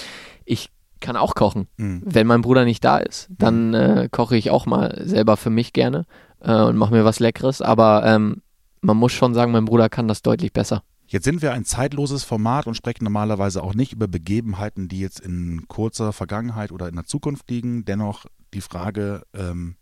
ich 0.44 0.70
kann 1.00 1.16
auch 1.16 1.34
kochen. 1.34 1.66
Mhm. 1.76 2.02
Wenn 2.04 2.26
mein 2.26 2.42
Bruder 2.42 2.64
nicht 2.64 2.84
da 2.84 2.99
ist, 2.99 3.28
dann 3.30 3.68
mhm. 3.68 3.75
äh, 3.75 4.08
koche 4.10 4.37
ich 4.37 4.50
auch 4.50 4.66
mal 4.66 5.00
selber 5.04 5.37
für 5.37 5.50
mich 5.50 5.72
gerne 5.72 6.06
äh, 6.40 6.54
und 6.54 6.76
mache 6.76 6.92
mir 6.92 7.04
was 7.04 7.20
Leckeres. 7.20 7.62
Aber 7.62 8.04
ähm, 8.04 8.42
man 8.80 8.96
muss 8.96 9.12
schon 9.12 9.34
sagen, 9.34 9.52
mein 9.52 9.64
Bruder 9.64 9.88
kann 9.88 10.08
das 10.08 10.22
deutlich 10.22 10.52
besser. 10.52 10.82
Jetzt 11.11 11.25
sind 11.25 11.43
wir 11.43 11.52
ein 11.52 11.64
zeitloses 11.64 12.23
Format 12.23 12.69
und 12.69 12.76
sprechen 12.76 13.02
normalerweise 13.02 13.64
auch 13.64 13.75
nicht 13.75 13.93
über 13.93 14.07
Begebenheiten, 14.07 14.87
die 14.87 15.00
jetzt 15.00 15.19
in 15.19 15.67
kurzer 15.67 16.12
Vergangenheit 16.12 16.71
oder 16.71 16.88
in 16.88 16.95
der 16.95 17.05
Zukunft 17.05 17.50
liegen. 17.50 17.85
Dennoch 17.85 18.26
die 18.55 18.61
Frage, 18.61 19.23
ähm, 19.35 19.75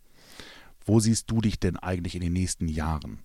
wo 0.83 0.99
siehst 0.99 1.29
du 1.29 1.39
dich 1.39 1.59
denn 1.59 1.77
eigentlich 1.77 2.15
in 2.15 2.21
den 2.21 2.33
nächsten 2.33 2.67
Jahren? 2.67 3.19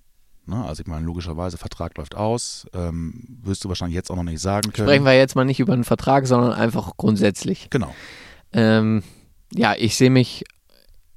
Ne? 0.45 0.63
Also 0.63 0.83
ich 0.83 0.87
meine, 0.87 1.07
logischerweise, 1.07 1.57
Vertrag 1.57 1.97
läuft 1.97 2.15
aus, 2.15 2.67
ähm, 2.75 3.39
wirst 3.43 3.65
du 3.65 3.71
wahrscheinlich 3.71 3.95
jetzt 3.95 4.11
auch 4.11 4.17
noch 4.17 4.23
nicht 4.23 4.41
sagen 4.41 4.71
können. 4.71 4.87
Sprechen 4.87 5.07
wir 5.07 5.17
jetzt 5.17 5.35
mal 5.35 5.47
nicht 5.47 5.61
über 5.61 5.73
einen 5.73 5.85
Vertrag, 5.85 6.27
sondern 6.27 6.53
einfach 6.53 6.99
grundsätzlich. 6.99 7.71
Genau. 7.71 7.95
Ähm, 8.53 9.03
ja, 9.51 9.75
ich 9.79 9.97
sehe 9.97 10.11
mich, 10.11 10.45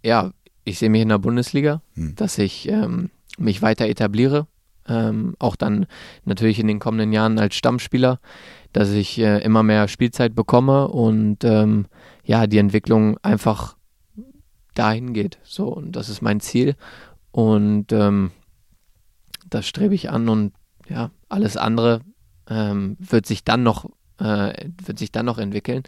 ja, 0.05 0.31
ich 0.63 0.79
sehe 0.79 0.89
mich 0.89 1.01
in 1.01 1.09
der 1.09 1.17
Bundesliga, 1.17 1.81
hm. 1.95 2.15
dass 2.15 2.37
ich 2.37 2.69
ähm, 2.69 3.09
mich 3.37 3.61
weiter 3.61 3.87
etabliere, 3.87 4.47
ähm, 4.87 5.35
auch 5.39 5.55
dann 5.55 5.85
natürlich 6.25 6.59
in 6.59 6.67
den 6.67 6.79
kommenden 6.79 7.13
Jahren 7.13 7.39
als 7.39 7.55
Stammspieler, 7.55 8.19
dass 8.73 8.91
ich 8.91 9.19
äh, 9.19 9.39
immer 9.39 9.63
mehr 9.63 9.87
Spielzeit 9.87 10.35
bekomme 10.35 10.87
und 10.87 11.43
ähm, 11.43 11.87
ja, 12.23 12.47
die 12.47 12.57
Entwicklung 12.57 13.17
einfach 13.23 13.75
dahin 14.73 15.13
geht. 15.13 15.39
So, 15.43 15.67
und 15.67 15.95
das 15.95 16.09
ist 16.09 16.21
mein 16.21 16.39
Ziel. 16.39 16.75
Und 17.31 17.91
ähm, 17.91 18.31
das 19.49 19.67
strebe 19.67 19.95
ich 19.95 20.09
an 20.09 20.29
und 20.29 20.53
ja, 20.89 21.11
alles 21.29 21.57
andere 21.57 22.01
ähm, 22.49 22.97
wird 22.99 23.25
sich 23.25 23.43
dann 23.43 23.63
noch, 23.63 23.85
äh, 24.19 24.69
wird 24.83 24.99
sich 24.99 25.11
dann 25.11 25.25
noch 25.25 25.37
entwickeln. 25.37 25.83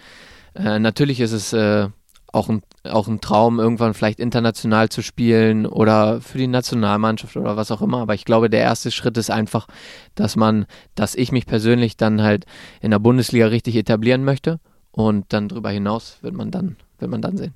Äh, 0.56 0.80
natürlich 0.80 1.20
ist 1.20 1.32
es 1.32 1.54
äh, 1.54 1.90
auch 2.32 2.50
ein, 2.50 2.62
auch 2.84 3.08
ein 3.08 3.22
Traum, 3.22 3.60
irgendwann 3.60 3.94
vielleicht 3.94 4.20
international 4.20 4.90
zu 4.90 5.02
spielen 5.02 5.66
oder 5.66 6.22
für 6.22 6.38
die 6.38 6.48
Nationalmannschaft 6.48 7.36
oder 7.38 7.58
was 7.58 7.72
auch 7.72 7.82
immer. 7.82 8.00
Aber 8.00 8.14
ich 8.14 8.26
glaube, 8.26 8.50
der 8.50 8.62
erste 8.62 8.92
Schritt 8.92 9.18
ist 9.18 9.32
einfach, 9.32 9.68
dass 10.16 10.36
man, 10.36 10.66
dass 10.96 11.16
ich 11.16 11.32
mich 11.32 11.46
persönlich 11.46 11.98
dann 11.98 12.22
halt 12.22 12.46
in 12.82 12.92
der 12.92 13.00
Bundesliga 13.00 13.48
richtig 13.48 13.76
etablieren 13.76 14.24
möchte. 14.24 14.60
Und 14.92 15.32
dann 15.34 15.48
darüber 15.48 15.70
hinaus 15.70 16.18
wird 16.22 16.34
man 16.34 16.52
dann, 16.52 16.78
wird 16.98 17.12
man 17.12 17.22
dann 17.22 17.38
sehen. 17.38 17.56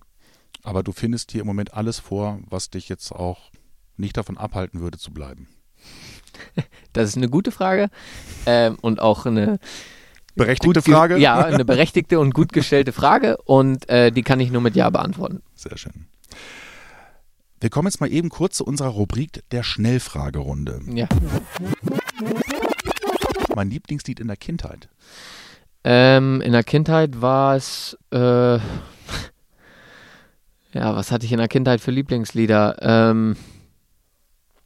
Aber 0.63 0.81
du 0.81 0.91
findest 0.91 1.31
hier 1.31 1.41
im 1.41 1.47
Moment 1.47 1.73
alles 1.73 1.99
vor, 1.99 2.39
was 2.49 2.69
dich 2.69 2.89
jetzt 2.89 3.11
auch 3.11 3.51
nicht 3.97 4.17
davon 4.17 4.37
abhalten 4.37 4.79
würde 4.79 4.97
zu 4.97 5.11
bleiben. 5.11 5.47
Das 6.93 7.09
ist 7.09 7.17
eine 7.17 7.29
gute 7.29 7.51
Frage 7.51 7.89
ähm, 8.45 8.77
und 8.81 8.99
auch 8.99 9.25
eine 9.25 9.57
Berechtigte 10.35 10.81
Frage? 10.81 11.17
Ja, 11.17 11.45
eine 11.45 11.65
berechtigte 11.65 12.19
und 12.19 12.33
gut 12.33 12.53
gestellte 12.53 12.91
Frage 12.91 13.37
und 13.37 13.87
äh, 13.89 14.11
die 14.11 14.23
kann 14.23 14.39
ich 14.39 14.51
nur 14.51 14.61
mit 14.61 14.75
Ja 14.75 14.89
beantworten. 14.89 15.41
Sehr 15.55 15.77
schön. 15.77 16.07
Wir 17.59 17.69
kommen 17.69 17.87
jetzt 17.87 18.01
mal 18.01 18.11
eben 18.11 18.29
kurz 18.29 18.57
zu 18.57 18.65
unserer 18.65 18.89
Rubrik 18.89 19.41
der 19.51 19.63
Schnellfragerunde. 19.63 20.81
Ja. 20.93 21.07
Mein 23.55 23.69
Lieblingslied 23.69 24.19
in 24.19 24.27
der 24.27 24.35
Kindheit? 24.35 24.89
Ähm, 25.85 26.41
in 26.41 26.51
der 26.51 26.63
Kindheit 26.63 27.21
war 27.21 27.55
es, 27.55 27.97
äh, 28.11 28.17
ja, 28.57 28.59
was 30.73 31.11
hatte 31.11 31.25
ich 31.25 31.31
in 31.31 31.37
der 31.37 31.47
Kindheit 31.47 31.79
für 31.79 31.91
Lieblingslieder? 31.91 32.77
Ähm, 32.81 33.37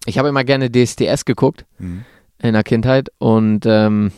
ich 0.06 0.17
habe 0.17 0.30
immer 0.30 0.43
gerne 0.43 0.71
DSDS 0.71 1.25
geguckt 1.25 1.65
mhm. 1.80 2.06
in 2.39 2.53
der 2.53 2.63
Kindheit 2.63 3.12
und 3.19 3.65
ähm, 3.65 4.12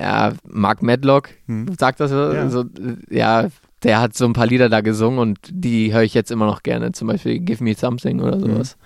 ja, 0.00 0.32
Mark 0.44 0.82
Medlock 0.82 1.30
hm. 1.46 1.66
sagt 1.78 2.00
das 2.00 2.10
ja. 2.10 2.48
so, 2.48 2.64
ja, 3.10 3.48
der 3.82 4.00
hat 4.00 4.14
so 4.14 4.24
ein 4.24 4.32
paar 4.32 4.46
Lieder 4.46 4.68
da 4.68 4.80
gesungen 4.80 5.18
und 5.18 5.38
die 5.50 5.92
höre 5.92 6.02
ich 6.02 6.14
jetzt 6.14 6.30
immer 6.30 6.46
noch 6.46 6.62
gerne, 6.62 6.92
zum 6.92 7.08
Beispiel 7.08 7.38
Give 7.40 7.62
Me 7.62 7.74
Something 7.74 8.20
oder 8.20 8.36
hm. 8.36 8.40
sowas. 8.40 8.76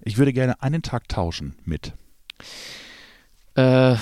Ich 0.00 0.18
würde 0.18 0.32
gerne 0.32 0.60
einen 0.62 0.82
Tag 0.82 1.08
tauschen 1.08 1.54
mit. 1.64 1.92
Äh, 3.54 3.96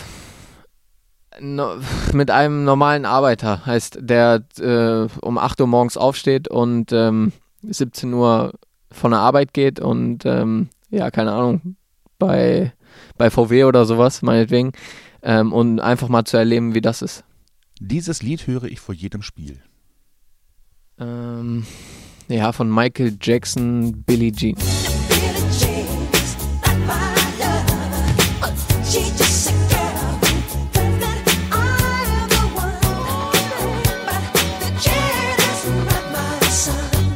no, 1.40 1.74
mit 2.12 2.30
einem 2.30 2.64
normalen 2.64 3.04
Arbeiter, 3.04 3.66
heißt 3.66 3.98
der 4.00 4.42
äh, 4.58 5.06
um 5.20 5.38
8 5.38 5.60
Uhr 5.60 5.66
morgens 5.66 5.96
aufsteht 5.96 6.48
und 6.48 6.92
ähm, 6.92 7.32
17 7.62 8.12
Uhr 8.14 8.52
von 8.90 9.10
der 9.10 9.20
Arbeit 9.20 9.52
geht 9.52 9.80
und 9.80 10.24
ähm, 10.24 10.68
ja, 10.90 11.10
keine 11.10 11.32
Ahnung, 11.32 11.76
bei, 12.18 12.72
bei 13.16 13.30
VW 13.30 13.64
oder 13.64 13.84
sowas, 13.84 14.22
meinetwegen, 14.22 14.72
ähm, 15.22 15.52
und 15.52 15.80
einfach 15.80 16.08
mal 16.08 16.24
zu 16.24 16.36
erleben, 16.36 16.74
wie 16.74 16.80
das 16.80 17.02
ist. 17.02 17.24
Dieses 17.80 18.22
Lied 18.22 18.46
höre 18.46 18.64
ich 18.64 18.80
vor 18.80 18.94
jedem 18.94 19.22
Spiel. 19.22 19.62
Ähm, 20.98 21.66
ja, 22.28 22.52
von 22.52 22.72
Michael 22.72 23.16
Jackson, 23.20 24.02
Billie 24.02 24.32
Jean. 24.32 24.56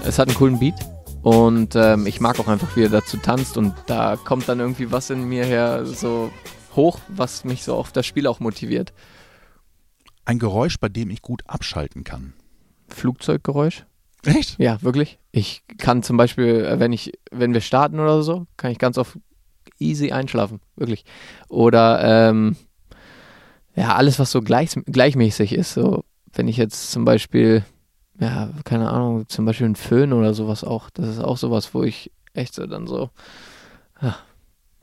Es 0.07 0.19
hat 0.19 0.29
einen 0.29 0.37
coolen 0.37 0.59
Beat 0.61 0.75
und 1.23 1.75
ähm, 1.75 2.07
ich 2.07 2.21
mag 2.21 2.39
auch 2.39 2.47
einfach, 2.47 2.77
wie 2.77 2.85
er 2.85 2.89
dazu 2.89 3.17
tanzt 3.17 3.57
und 3.57 3.75
da 3.87 4.17
kommt 4.17 4.49
dann 4.49 4.61
irgendwie 4.61 4.93
was 4.93 5.11
in 5.11 5.25
mir 5.25 5.45
her, 5.45 5.85
so 5.85 6.31
hoch, 6.77 7.01
was 7.09 7.45
mich 7.45 7.63
so 7.63 7.75
auf 7.75 7.93
das 7.93 8.07
Spiel 8.07 8.27
auch 8.27 8.41
motiviert. 8.41 8.93
Ein 10.25 10.39
Geräusch, 10.39 10.79
bei 10.79 10.89
dem 10.89 11.11
ich 11.11 11.23
gut 11.23 11.43
abschalten 11.47 12.05
kann. 12.05 12.33
Flugzeuggeräusch. 12.89 13.85
Echt? 14.25 14.59
Ja, 14.59 14.81
wirklich. 14.83 15.19
Ich 15.33 15.63
kann 15.79 16.03
zum 16.03 16.17
Beispiel, 16.17 16.65
äh, 16.65 16.81
wenn 16.81 16.93
ich, 16.93 17.13
wenn 17.31 17.53
wir 17.53 17.61
starten 17.61 18.01
oder 18.01 18.23
so, 18.23 18.47
kann 18.57 18.71
ich 18.71 18.79
ganz 18.79 18.97
oft 18.99 19.19
easy 19.79 20.13
einschlafen, 20.13 20.61
wirklich. 20.77 21.05
Oder 21.49 22.29
ähm, 22.31 22.57
ja, 23.75 23.95
alles, 23.95 24.19
was 24.19 24.31
so 24.31 24.41
gleich, 24.41 24.71
gleichmäßig 24.87 25.53
ist. 25.53 25.75
So, 25.75 26.05
wenn 26.33 26.49
ich 26.49 26.57
jetzt 26.57 26.91
zum 26.91 27.05
Beispiel, 27.05 27.65
ja, 28.19 28.51
keine 28.65 28.91
Ahnung, 28.91 29.29
zum 29.29 29.45
Beispiel 29.45 29.67
ein 29.67 29.77
Föhn 29.77 30.13
oder 30.13 30.35
sowas 30.35 30.65
auch, 30.65 30.91
das 30.91 31.09
ist 31.09 31.21
auch 31.21 31.37
sowas, 31.37 31.75
wo 31.75 31.83
ich 31.83 32.11
echt 32.33 32.55
so 32.55 32.67
dann 32.67 32.87
so, 32.87 33.11
ja, 34.01 34.17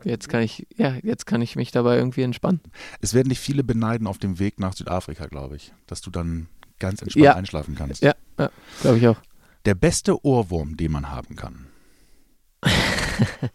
jetzt 0.04 0.30
kann 0.30 0.42
ich, 0.42 0.68
ja, 0.76 0.96
jetzt 1.04 1.26
kann 1.26 1.42
ich 1.42 1.56
mich 1.56 1.72
dabei 1.72 1.98
irgendwie 1.98 2.22
entspannen. 2.24 2.62
Es 3.02 3.14
werden 3.14 3.30
dich 3.30 3.40
viele 3.40 3.64
beneiden 3.64 4.08
auf 4.08 4.18
dem 4.18 4.40
Weg 4.40 4.60
nach 4.60 4.74
Südafrika, 4.74 5.28
glaube 5.28 5.56
ich, 5.56 5.74
dass 5.88 6.02
du 6.02 6.10
dann 6.12 6.48
ganz 6.80 7.02
entspannt 7.02 7.26
Ja. 7.26 7.36
einschlafen 7.36 7.76
kannst. 7.76 8.02
Ja, 8.04 8.16
ja 8.40 8.50
glaube 8.82 8.98
ich 8.98 9.08
auch. 9.08 9.22
Der 9.66 9.76
beste 9.76 10.26
Ohrwurm, 10.26 10.78
den 10.78 10.92
man 10.92 11.10
haben 11.10 11.36
kann. 11.36 11.68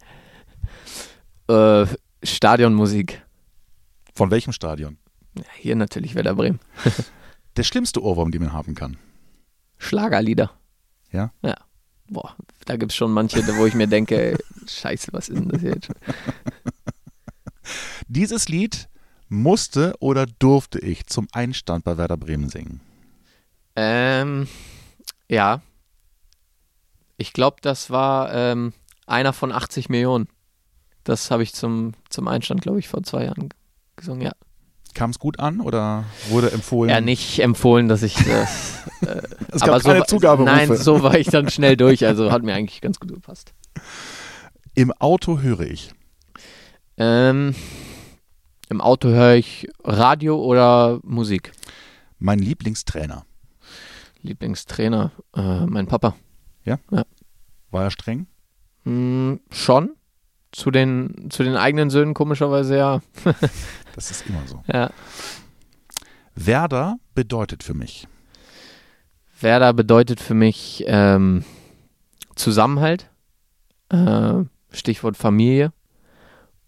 Äh, 1.49 1.85
Stadionmusik. 2.23 3.23
Von 4.13 4.31
welchem 4.31 4.51
Stadion? 4.51 4.97
Ja, 5.37 5.43
hier 5.55 5.75
natürlich 5.75 6.15
Werder 6.15 6.35
Bremen. 6.35 6.59
Der 7.55 7.63
schlimmste 7.63 8.03
Ohrwurm, 8.03 8.31
den 8.31 8.43
man 8.43 8.53
haben 8.53 8.75
kann. 8.75 8.97
Schlagerlieder. 9.77 10.51
Ja? 11.11 11.31
Ja. 11.41 11.55
Boah, 12.09 12.35
da 12.65 12.77
gibt 12.77 12.91
es 12.91 12.95
schon 12.95 13.11
manche, 13.11 13.45
wo 13.57 13.65
ich 13.65 13.73
mir 13.73 13.87
denke, 13.87 14.31
ey, 14.31 14.37
scheiße, 14.67 15.09
was 15.11 15.29
ist 15.29 15.39
denn 15.39 15.49
das 15.49 15.61
jetzt? 15.61 15.89
Dieses 18.07 18.47
Lied 18.47 18.87
musste 19.29 19.95
oder 19.99 20.25
durfte 20.25 20.79
ich 20.79 21.07
zum 21.07 21.27
Einstand 21.33 21.83
bei 21.83 21.97
Werder 21.97 22.17
Bremen 22.17 22.49
singen. 22.49 22.79
Ähm, 23.75 24.47
ja. 25.27 25.61
Ich 27.17 27.33
glaube, 27.33 27.57
das 27.61 27.89
war 27.89 28.33
ähm, 28.33 28.73
einer 29.05 29.33
von 29.33 29.51
80 29.51 29.89
Millionen. 29.89 30.29
Das 31.03 31.31
habe 31.31 31.43
ich 31.43 31.53
zum, 31.53 31.93
zum 32.09 32.27
Einstand, 32.27 32.61
glaube 32.61 32.79
ich, 32.79 32.87
vor 32.87 33.03
zwei 33.03 33.25
Jahren 33.25 33.49
gesungen. 33.95 34.21
Ja. 34.21 34.33
Kam 34.97 35.11
es 35.11 35.19
gut 35.19 35.39
an 35.39 35.61
oder 35.61 36.05
wurde 36.29 36.51
empfohlen? 36.51 36.89
ja, 36.89 36.99
nicht 37.01 37.39
empfohlen, 37.39 37.87
dass 37.87 38.03
ich 38.03 38.15
das. 38.15 38.79
Äh, 39.01 39.21
Es 39.51 39.61
gab 39.61 39.69
aber 39.69 39.79
so, 39.79 39.87
keine 39.89 39.99
war- 39.99 40.07
Zugaberufe. 40.07 40.51
Nein, 40.51 40.75
so 40.75 41.03
war 41.03 41.19
ich 41.19 41.27
dann 41.27 41.51
schnell 41.51 41.77
durch. 41.77 42.03
Also 42.07 42.31
hat 42.31 42.41
mir 42.41 42.55
eigentlich 42.55 42.81
ganz 42.81 42.99
gut 42.99 43.13
gepasst. 43.13 43.53
Im 44.73 44.91
Auto 44.93 45.39
höre 45.41 45.59
ich. 45.61 45.91
Ähm, 46.97 47.53
Im 48.69 48.81
Auto 48.81 49.09
höre 49.09 49.35
ich 49.35 49.67
Radio 49.83 50.43
oder 50.43 50.99
Musik. 51.03 51.51
Mein 52.17 52.39
Lieblingstrainer. 52.39 53.23
Lieblingstrainer, 54.23 55.11
äh, 55.35 55.65
mein 55.67 55.85
Papa. 55.85 56.15
War 57.69 57.83
er 57.83 57.91
streng? 57.91 58.25
Hm, 58.83 59.41
schon. 59.51 59.91
Zu 60.51 60.71
den, 60.71 61.27
zu 61.29 61.43
den 61.43 61.55
eigenen 61.55 61.91
Söhnen 61.91 62.15
komischerweise 62.15 62.77
ja. 62.77 63.01
Das 63.97 64.11
ist 64.11 64.27
immer 64.27 64.45
so. 64.45 64.63
ja. 64.71 64.91
Werder 66.35 66.99
bedeutet 67.15 67.63
für 67.63 67.73
mich. 67.73 68.07
Werder 69.41 69.73
bedeutet 69.73 70.19
für 70.19 70.35
mich 70.35 70.83
ähm, 70.85 71.43
Zusammenhalt, 72.35 73.09
äh, 73.89 74.43
Stichwort 74.69 75.17
Familie 75.17 75.73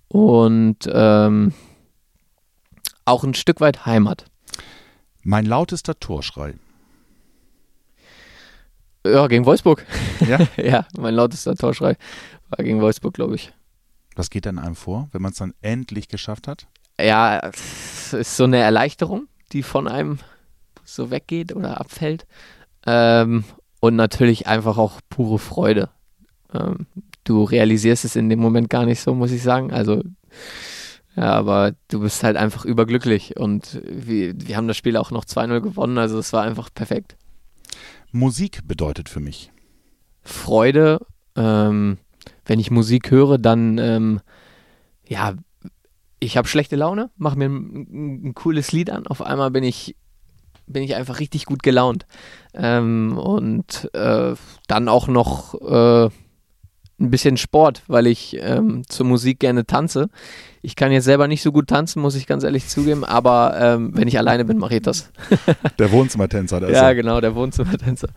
und 0.08 0.90
ähm, 0.92 1.54
auch 3.06 3.24
ein 3.24 3.36
Stück 3.36 3.62
weit 3.62 3.86
Heimat. 3.86 4.26
Mein 5.22 5.46
lautester 5.46 6.00
Torschrei. 6.00 6.56
Ja, 9.06 9.28
gegen 9.28 9.46
Wolfsburg. 9.46 9.86
Ja? 10.28 10.40
ja, 10.58 10.88
mein 10.98 11.14
lautester 11.14 11.54
Torschrei 11.54 11.96
war 12.50 12.66
gegen 12.66 12.82
Wolfsburg, 12.82 13.14
glaube 13.14 13.36
ich. 13.36 13.54
Was 14.16 14.32
geht 14.32 14.48
dann 14.48 14.58
einem 14.58 14.76
vor, 14.76 15.10
wenn 15.12 15.22
man 15.22 15.32
es 15.32 15.38
dann 15.38 15.54
endlich 15.62 16.08
geschafft 16.08 16.48
hat? 16.48 16.68
Ja, 17.02 17.40
es 17.40 18.14
ist 18.14 18.38
so 18.38 18.44
eine 18.44 18.58
Erleichterung, 18.58 19.28
die 19.52 19.64
von 19.64 19.88
einem 19.88 20.20
so 20.84 21.12
weggeht 21.12 21.56
oder 21.56 21.80
abfällt. 21.80 22.26
Ähm, 22.86 23.44
und 23.80 23.96
natürlich 23.96 24.48
einfach 24.48 24.78
auch 24.78 25.00
pure 25.10 25.40
Freude. 25.40 25.90
Ähm, 26.54 26.88
du 27.24 27.44
realisierst 27.44 28.06
es 28.06 28.16
in 28.16 28.30
dem 28.30 28.40
Moment 28.40 28.70
gar 28.70 28.86
nicht 28.86 29.00
so, 29.00 29.14
muss 29.14 29.32
ich 29.32 29.44
sagen. 29.44 29.72
Also, 29.72 30.04
ja, 31.16 31.32
aber 31.34 31.74
du 31.90 32.02
bist 32.02 32.24
halt 32.24 32.38
einfach 32.38 32.66
überglücklich. 32.66 33.38
Und 33.38 33.82
wir, 33.84 34.34
wir 34.36 34.58
haben 34.58 34.68
das 34.68 34.78
Spiel 34.78 34.98
auch 34.98 35.12
noch 35.12 35.26
2-0 35.26 35.62
gewonnen, 35.62 35.98
also 35.98 36.18
es 36.18 36.34
war 36.34 36.44
einfach 36.44 36.70
perfekt. 36.74 37.16
Musik 38.12 38.68
bedeutet 38.68 39.10
für 39.10 39.20
mich. 39.20 39.52
Freude. 40.22 41.06
Ähm, 41.36 41.98
wenn 42.46 42.60
ich 42.60 42.72
Musik 42.72 43.12
höre, 43.12 43.38
dann 43.38 43.78
ähm, 43.78 44.22
ja, 45.08 45.36
ich 46.20 46.38
habe 46.38 46.48
schlechte 46.48 46.76
Laune, 46.76 47.10
mache 47.18 47.38
mir 47.38 47.46
ein, 47.46 48.30
ein 48.30 48.34
cooles 48.34 48.72
Lied 48.72 48.90
an, 48.90 49.08
auf 49.08 49.22
einmal 49.22 49.52
bin 49.52 49.64
ich 49.64 49.96
bin 50.68 50.84
ich 50.84 50.96
einfach 50.96 51.20
richtig 51.20 51.46
gut 51.46 51.64
gelaunt 51.64 52.06
ähm, 52.54 53.18
und 53.18 53.90
äh, 53.94 54.36
dann 54.68 54.88
auch 54.88 55.08
noch 55.08 55.56
äh, 55.62 56.10
ein 57.00 57.10
bisschen 57.10 57.38
Sport, 57.38 57.84
weil 57.88 58.08
ich 58.08 58.38
ähm, 58.40 58.84
zur 58.88 59.06
Musik 59.06 59.40
gerne 59.40 59.66
tanze. 59.66 60.10
Ich 60.62 60.76
kann 60.76 60.92
jetzt 60.92 61.06
selber 61.06 61.28
nicht 61.28 61.42
so 61.42 61.52
gut 61.52 61.68
tanzen, 61.68 62.02
muss 62.02 62.16
ich 62.16 62.28
ganz 62.28 62.44
ehrlich 62.44 62.68
zugeben, 62.68 63.04
aber 63.04 63.58
ähm, 63.60 63.92
wenn 63.96 64.08
ich 64.08 64.18
alleine 64.18 64.46
bin, 64.46 64.58
mache 64.58 64.76
ich 64.76 64.82
das. 64.82 65.12
Der 65.80 65.92
Wohnzimmertänzer. 65.92 66.60
Der 66.60 66.72
ja, 66.72 66.90
ist 66.90 66.96
genau, 66.96 67.22
der 67.22 67.36
Wohnzimmertänzer. 67.36 68.10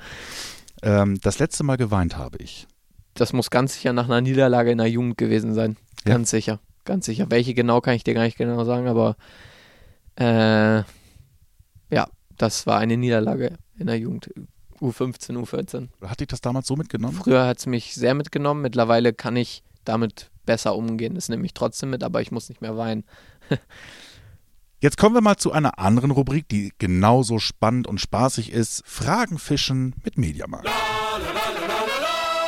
er. 0.83 1.03
ähm, 1.03 1.19
das 1.23 1.39
letzte 1.39 1.65
Mal 1.65 1.77
geweint 1.77 2.17
habe 2.17 2.39
ich. 2.39 2.67
Das 3.15 3.33
muss 3.33 3.51
ganz 3.51 3.75
sicher 3.75 3.93
nach 3.93 4.07
einer 4.07 4.21
Niederlage 4.21 4.71
in 4.71 4.79
der 4.79 4.89
Jugend 4.89 5.17
gewesen 5.17 5.55
sein. 5.55 5.77
Ja. 6.05 6.15
Ganz 6.15 6.31
sicher. 6.31 6.59
Ganz 6.85 7.07
sicher. 7.07 7.31
Welche 7.31 7.55
genau 7.55 7.81
kann 7.81 7.95
ich 7.95 8.05
dir 8.05 8.15
gar 8.15 8.25
nicht 8.25 8.39
genau 8.39 8.65
sagen, 8.65 8.89
aber 8.89 9.17
äh, 10.17 10.83
ja, 11.95 12.07
das 12.37 12.67
war 12.67 12.79
eine 12.79 12.97
Niederlage 12.97 13.57
in 13.79 13.87
der 13.87 13.99
Jugend. 13.99 14.31
U15, 14.81 15.39
U14. 15.39 15.89
Hat 16.05 16.21
dich 16.21 16.27
das 16.27 16.41
damals 16.41 16.67
so 16.67 16.75
mitgenommen? 16.75 17.15
Früher 17.15 17.47
hat 17.47 17.59
es 17.59 17.67
mich 17.67 17.95
sehr 17.95 18.15
mitgenommen. 18.15 18.63
Mittlerweile 18.63 19.13
kann 19.13 19.37
ich 19.37 19.63
damit 19.85 20.31
besser 20.45 20.75
umgehen. 20.75 21.17
Es 21.17 21.29
nimmt 21.29 21.43
mich 21.43 21.55
trotzdem 21.55 21.91
mit, 21.91 22.03
aber 22.03 22.21
ich 22.21 22.33
muss 22.33 22.49
nicht 22.49 22.61
mehr 22.61 22.77
weinen. 22.77 23.05
Jetzt 24.81 24.99
kommen 24.99 25.15
wir 25.15 25.21
mal 25.21 25.37
zu 25.37 25.53
einer 25.53 25.79
anderen 25.79 26.11
Rubrik, 26.11 26.49
die 26.49 26.73
genauso 26.79 27.39
spannend 27.39 27.87
und 27.87 28.01
spaßig 28.01 28.51
ist. 28.51 28.83
Fragen 28.85 29.39
fischen 29.39 29.95
mit 30.03 30.19
Mediamarkt. 30.19 30.69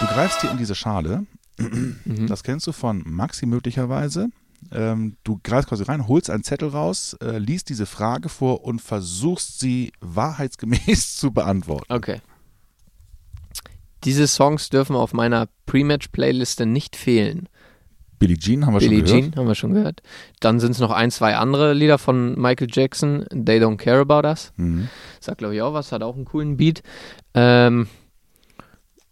Du 0.01 0.07
greifst 0.07 0.41
hier 0.41 0.51
in 0.51 0.59
diese 0.59 0.75
Schale. 0.75 1.27
Mhm. 1.59 2.27
Das 2.27 2.43
kennst 2.43 2.67
du 2.67 2.73
von 2.73 3.03
Maxi 3.07 3.47
möglicherweise. 3.47 4.29
Ähm, 4.73 5.17
du 5.25 5.41
greifst 5.43 5.69
quasi 5.69 5.85
rein, 5.85 6.09
holst 6.09 6.31
einen 6.31 6.43
Zettel 6.43 6.69
raus, 6.69 7.17
äh, 7.21 7.39
liest 7.39 7.69
diese 7.69 7.87
Frage 7.87 8.29
vor 8.29 8.65
und 8.65 8.81
versuchst 8.81 9.61
sie 9.61 9.93
wahrheitsgemäß 10.01 11.17
zu 11.17 11.33
beantworten. 11.33 11.93
Okay. 11.93 12.21
Diese 14.05 14.27
Songs 14.27 14.69
dürfen 14.69 14.97
auf 14.97 15.13
meiner 15.13 15.49
Pre-Match-Playliste 15.67 16.67
nicht 16.67 16.97
fehlen. 16.97 17.49
Billie 18.19 18.39
Jean 18.39 18.65
haben 18.65 18.75
wir 18.75 18.81
Billie 18.81 18.99
schon 18.99 19.07
gehört. 19.07 19.23
Jean 19.25 19.37
haben 19.37 19.49
wir 19.49 19.55
schon 19.55 19.75
gehört. 19.75 20.03
Dann 20.41 20.61
sind 20.61 20.73
es 20.73 20.79
noch 20.79 20.91
ein, 20.91 21.11
zwei 21.11 21.37
andere 21.37 21.73
Lieder 21.73 21.99
von 21.99 22.41
Michael 22.41 22.69
Jackson. 22.71 23.27
They 23.31 23.63
Don't 23.63 23.77
Care 23.77 24.01
About 24.01 24.27
Us. 24.27 24.53
Mhm. 24.57 24.89
Sagt, 25.21 25.39
glaube 25.39 25.55
ich, 25.55 25.63
auch 25.63 25.73
was. 25.73 25.93
Hat 25.93 26.03
auch 26.03 26.17
einen 26.17 26.25
coolen 26.25 26.57
Beat. 26.57 26.83
Ähm, 27.35 27.89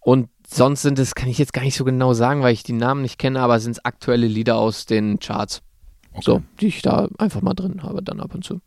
und 0.01 0.29
sonst 0.57 0.83
sind 0.83 0.99
es, 0.99 1.15
kann 1.15 1.29
ich 1.29 1.39
jetzt 1.39 1.53
gar 1.53 1.63
nicht 1.63 1.77
so 1.77 1.85
genau 1.85 2.15
sagen, 2.15 2.43
weil 2.43 2.53
ich 2.53 2.63
die 2.63 2.73
Namen 2.73 3.03
nicht 3.03 3.19
kenne, 3.19 3.41
aber 3.41 3.61
sind 3.61 3.73
es 3.73 3.85
aktuelle 3.85 4.27
Lieder 4.27 4.57
aus 4.57 4.87
den 4.87 5.19
Charts. 5.19 5.63
Okay. 6.13 6.23
So, 6.25 6.43
die 6.61 6.67
ich 6.67 6.83
da 6.83 7.09
einfach 7.19 7.43
mal 7.43 7.55
drin 7.55 7.83
habe, 7.83 8.03
dann 8.03 8.21
ab 8.21 8.35
und 8.35 8.45
zu. 8.45 8.61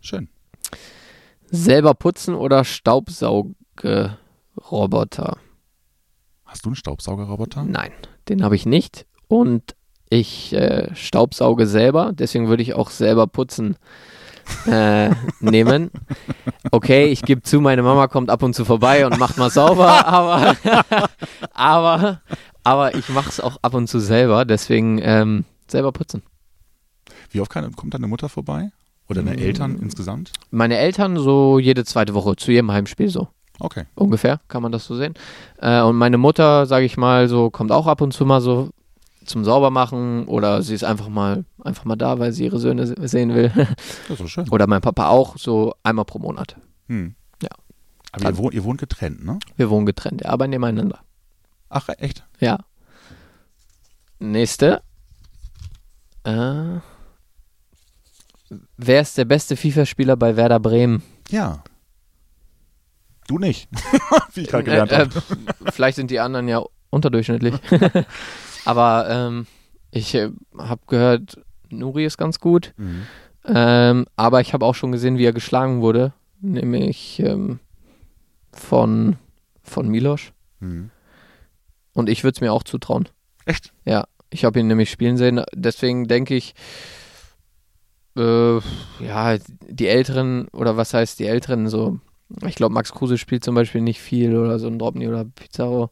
Schön. 0.00 0.28
Selber 1.50 1.94
putzen 1.94 2.34
oder 2.34 2.64
Staubsaugeroboter? 2.64 5.38
Hast 6.44 6.64
du 6.64 6.70
einen 6.70 6.76
Staubsaugerroboter? 6.76 7.64
Nein, 7.64 7.92
den 8.28 8.42
habe 8.42 8.56
ich 8.56 8.66
nicht. 8.66 9.06
Und 9.28 9.76
ich 10.08 10.52
äh, 10.52 10.92
staubsauge 10.94 11.66
selber, 11.66 12.12
deswegen 12.12 12.48
würde 12.48 12.64
ich 12.64 12.74
auch 12.74 12.90
selber 12.90 13.28
putzen 13.28 13.76
äh, 14.66 15.10
nehmen. 15.40 15.90
Okay, 16.70 17.06
ich 17.06 17.22
gebe 17.22 17.42
zu, 17.42 17.60
meine 17.60 17.82
Mama 17.82 18.08
kommt 18.08 18.30
ab 18.30 18.42
und 18.42 18.54
zu 18.54 18.64
vorbei 18.64 19.06
und 19.06 19.18
macht 19.18 19.38
mal 19.38 19.50
sauber, 19.50 20.06
aber, 20.06 20.56
aber, 21.54 22.20
aber 22.64 22.94
ich 22.94 23.08
mache 23.08 23.28
es 23.28 23.40
auch 23.40 23.58
ab 23.62 23.74
und 23.74 23.88
zu 23.88 23.98
selber, 24.00 24.44
deswegen 24.44 24.98
ähm, 25.02 25.44
selber 25.66 25.92
putzen. 25.92 26.22
Wie 27.30 27.40
oft 27.40 27.50
kann, 27.50 27.74
kommt 27.76 27.94
deine 27.94 28.06
Mutter 28.06 28.28
vorbei? 28.28 28.70
Oder 29.08 29.22
deine 29.22 29.36
Mm. 29.38 29.44
Eltern 29.44 29.78
insgesamt? 29.80 30.32
Meine 30.50 30.76
Eltern 30.76 31.16
so 31.16 31.58
jede 31.58 31.84
zweite 31.84 32.14
Woche, 32.14 32.36
zu 32.36 32.52
jedem 32.52 32.70
Heimspiel 32.70 33.08
so. 33.08 33.28
Okay. 33.62 33.84
ungefähr, 33.94 34.40
kann 34.48 34.62
man 34.62 34.72
das 34.72 34.86
so 34.86 34.96
sehen. 34.96 35.14
Äh, 35.60 35.82
und 35.82 35.96
meine 35.96 36.16
Mutter, 36.16 36.64
sage 36.66 36.86
ich 36.86 36.96
mal, 36.96 37.28
so 37.28 37.50
kommt 37.50 37.72
auch 37.72 37.86
ab 37.86 38.00
und 38.00 38.12
zu 38.12 38.24
mal 38.24 38.40
so 38.40 38.70
zum 39.24 39.44
Saubermachen 39.44 40.26
oder 40.26 40.62
sie 40.62 40.74
ist 40.74 40.84
einfach 40.84 41.08
mal 41.08 41.44
einfach 41.62 41.84
mal 41.84 41.96
da, 41.96 42.18
weil 42.18 42.32
sie 42.32 42.44
ihre 42.44 42.58
Söhne 42.58 42.86
se- 42.86 42.96
sehen 43.08 43.34
will. 43.34 43.52
Das 44.08 44.20
ist 44.20 44.30
schön. 44.30 44.48
oder 44.50 44.66
mein 44.66 44.80
Papa 44.80 45.08
auch, 45.08 45.36
so 45.36 45.74
einmal 45.82 46.04
pro 46.04 46.18
Monat. 46.18 46.56
Hm. 46.88 47.14
Ja. 47.42 47.50
Aber 48.12 48.30
ihr 48.30 48.36
wohnt, 48.38 48.54
ihr 48.54 48.64
wohnt 48.64 48.80
getrennt, 48.80 49.24
ne? 49.24 49.38
Wir 49.56 49.70
wohnen 49.70 49.86
getrennt, 49.86 50.24
aber 50.26 50.48
nebeneinander. 50.48 50.98
Ach, 51.68 51.88
echt? 51.98 52.24
Ja. 52.40 52.58
Nächste. 54.18 54.82
Äh, 56.24 56.80
wer 58.76 59.00
ist 59.00 59.16
der 59.16 59.24
beste 59.24 59.56
FIFA-Spieler 59.56 60.16
bei 60.16 60.36
Werder 60.36 60.60
Bremen? 60.60 61.02
Ja. 61.30 61.62
Du 63.28 63.38
nicht, 63.38 63.68
wie 64.34 64.40
ich 64.42 64.48
gerade 64.48 64.64
gelernt 64.64 64.90
Äh, 64.90 64.96
habe. 64.98 65.10
äh, 65.64 65.70
vielleicht 65.72 65.96
sind 65.96 66.10
die 66.10 66.18
anderen 66.20 66.48
ja 66.48 66.62
unterdurchschnittlich. 66.90 67.54
Aber 68.70 69.10
ähm, 69.10 69.46
ich 69.90 70.14
äh, 70.14 70.30
habe 70.56 70.82
gehört, 70.86 71.40
Nuri 71.70 72.04
ist 72.04 72.18
ganz 72.18 72.38
gut. 72.38 72.72
Mhm. 72.76 73.02
Ähm, 73.44 74.06
aber 74.14 74.40
ich 74.40 74.52
habe 74.52 74.64
auch 74.64 74.76
schon 74.76 74.92
gesehen, 74.92 75.18
wie 75.18 75.24
er 75.24 75.32
geschlagen 75.32 75.80
wurde. 75.80 76.12
Nämlich 76.40 77.18
ähm, 77.18 77.58
von, 78.52 79.16
von 79.64 79.88
Milosch. 79.88 80.32
Mhm. 80.60 80.90
Und 81.94 82.08
ich 82.08 82.22
würde 82.22 82.36
es 82.36 82.40
mir 82.40 82.52
auch 82.52 82.62
zutrauen. 82.62 83.08
Echt? 83.44 83.72
Ja, 83.84 84.04
ich 84.30 84.44
habe 84.44 84.60
ihn 84.60 84.68
nämlich 84.68 84.92
spielen 84.92 85.16
sehen. 85.16 85.42
Deswegen 85.52 86.06
denke 86.06 86.36
ich, 86.36 86.54
äh, 88.16 88.58
ja, 89.00 89.36
die 89.68 89.88
Älteren, 89.88 90.46
oder 90.52 90.76
was 90.76 90.94
heißt 90.94 91.18
die 91.18 91.26
Älteren, 91.26 91.68
so, 91.68 91.98
ich 92.46 92.54
glaube, 92.54 92.72
Max 92.72 92.92
Kruse 92.92 93.18
spielt 93.18 93.42
zum 93.42 93.56
Beispiel 93.56 93.80
nicht 93.80 94.00
viel 94.00 94.36
oder 94.36 94.60
so 94.60 94.68
ein 94.68 94.78
Dropney 94.78 95.08
oder 95.08 95.24
Pizarro. 95.24 95.90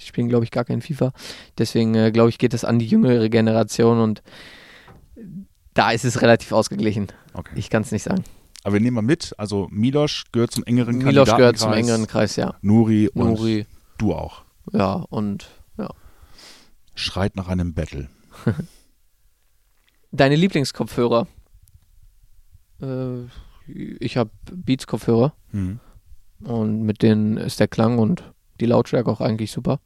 Die 0.00 0.06
spielen, 0.06 0.28
glaube 0.28 0.44
ich, 0.44 0.50
gar 0.50 0.64
kein 0.64 0.80
FIFA. 0.82 1.12
Deswegen, 1.58 1.94
äh, 1.94 2.10
glaube 2.10 2.30
ich, 2.30 2.38
geht 2.38 2.54
es 2.54 2.64
an 2.64 2.78
die 2.78 2.86
jüngere 2.86 3.28
Generation 3.28 4.00
und 4.00 4.22
da 5.74 5.90
ist 5.90 6.04
es 6.04 6.22
relativ 6.22 6.52
ausgeglichen. 6.52 7.08
Okay. 7.34 7.52
Ich 7.56 7.70
kann 7.70 7.82
es 7.82 7.92
nicht 7.92 8.02
sagen. 8.02 8.24
Aber 8.64 8.74
wir 8.74 8.80
nehmen 8.80 8.96
mal 8.96 9.02
mit, 9.02 9.34
also 9.38 9.68
Milosch 9.70 10.24
gehört 10.32 10.50
zum 10.50 10.64
engeren 10.64 10.98
Milos 10.98 11.34
gehört 11.34 11.58
zum 11.58 11.72
engeren 11.72 12.06
Kreis, 12.06 12.36
ja. 12.36 12.56
Nuri 12.60 13.08
und 13.08 13.28
Nuri, 13.28 13.66
du 13.96 14.14
auch. 14.14 14.42
ja, 14.72 14.92
und 14.92 15.48
ja. 15.78 15.88
Schreit 16.94 17.36
nach 17.36 17.48
einem 17.48 17.72
Battle. 17.72 18.08
Deine 20.12 20.36
Lieblingskopfhörer? 20.36 21.26
Äh, 22.82 23.24
ich 23.66 24.16
habe 24.16 24.30
Beats-Kopfhörer. 24.52 25.34
Mhm. 25.52 25.80
Und 26.42 26.82
mit 26.82 27.02
denen 27.02 27.36
ist 27.36 27.60
der 27.60 27.68
Klang 27.68 27.98
und 27.98 28.24
die 28.60 28.66
Lautstärke 28.66 29.10
auch 29.10 29.20
eigentlich 29.20 29.50
super. 29.52 29.80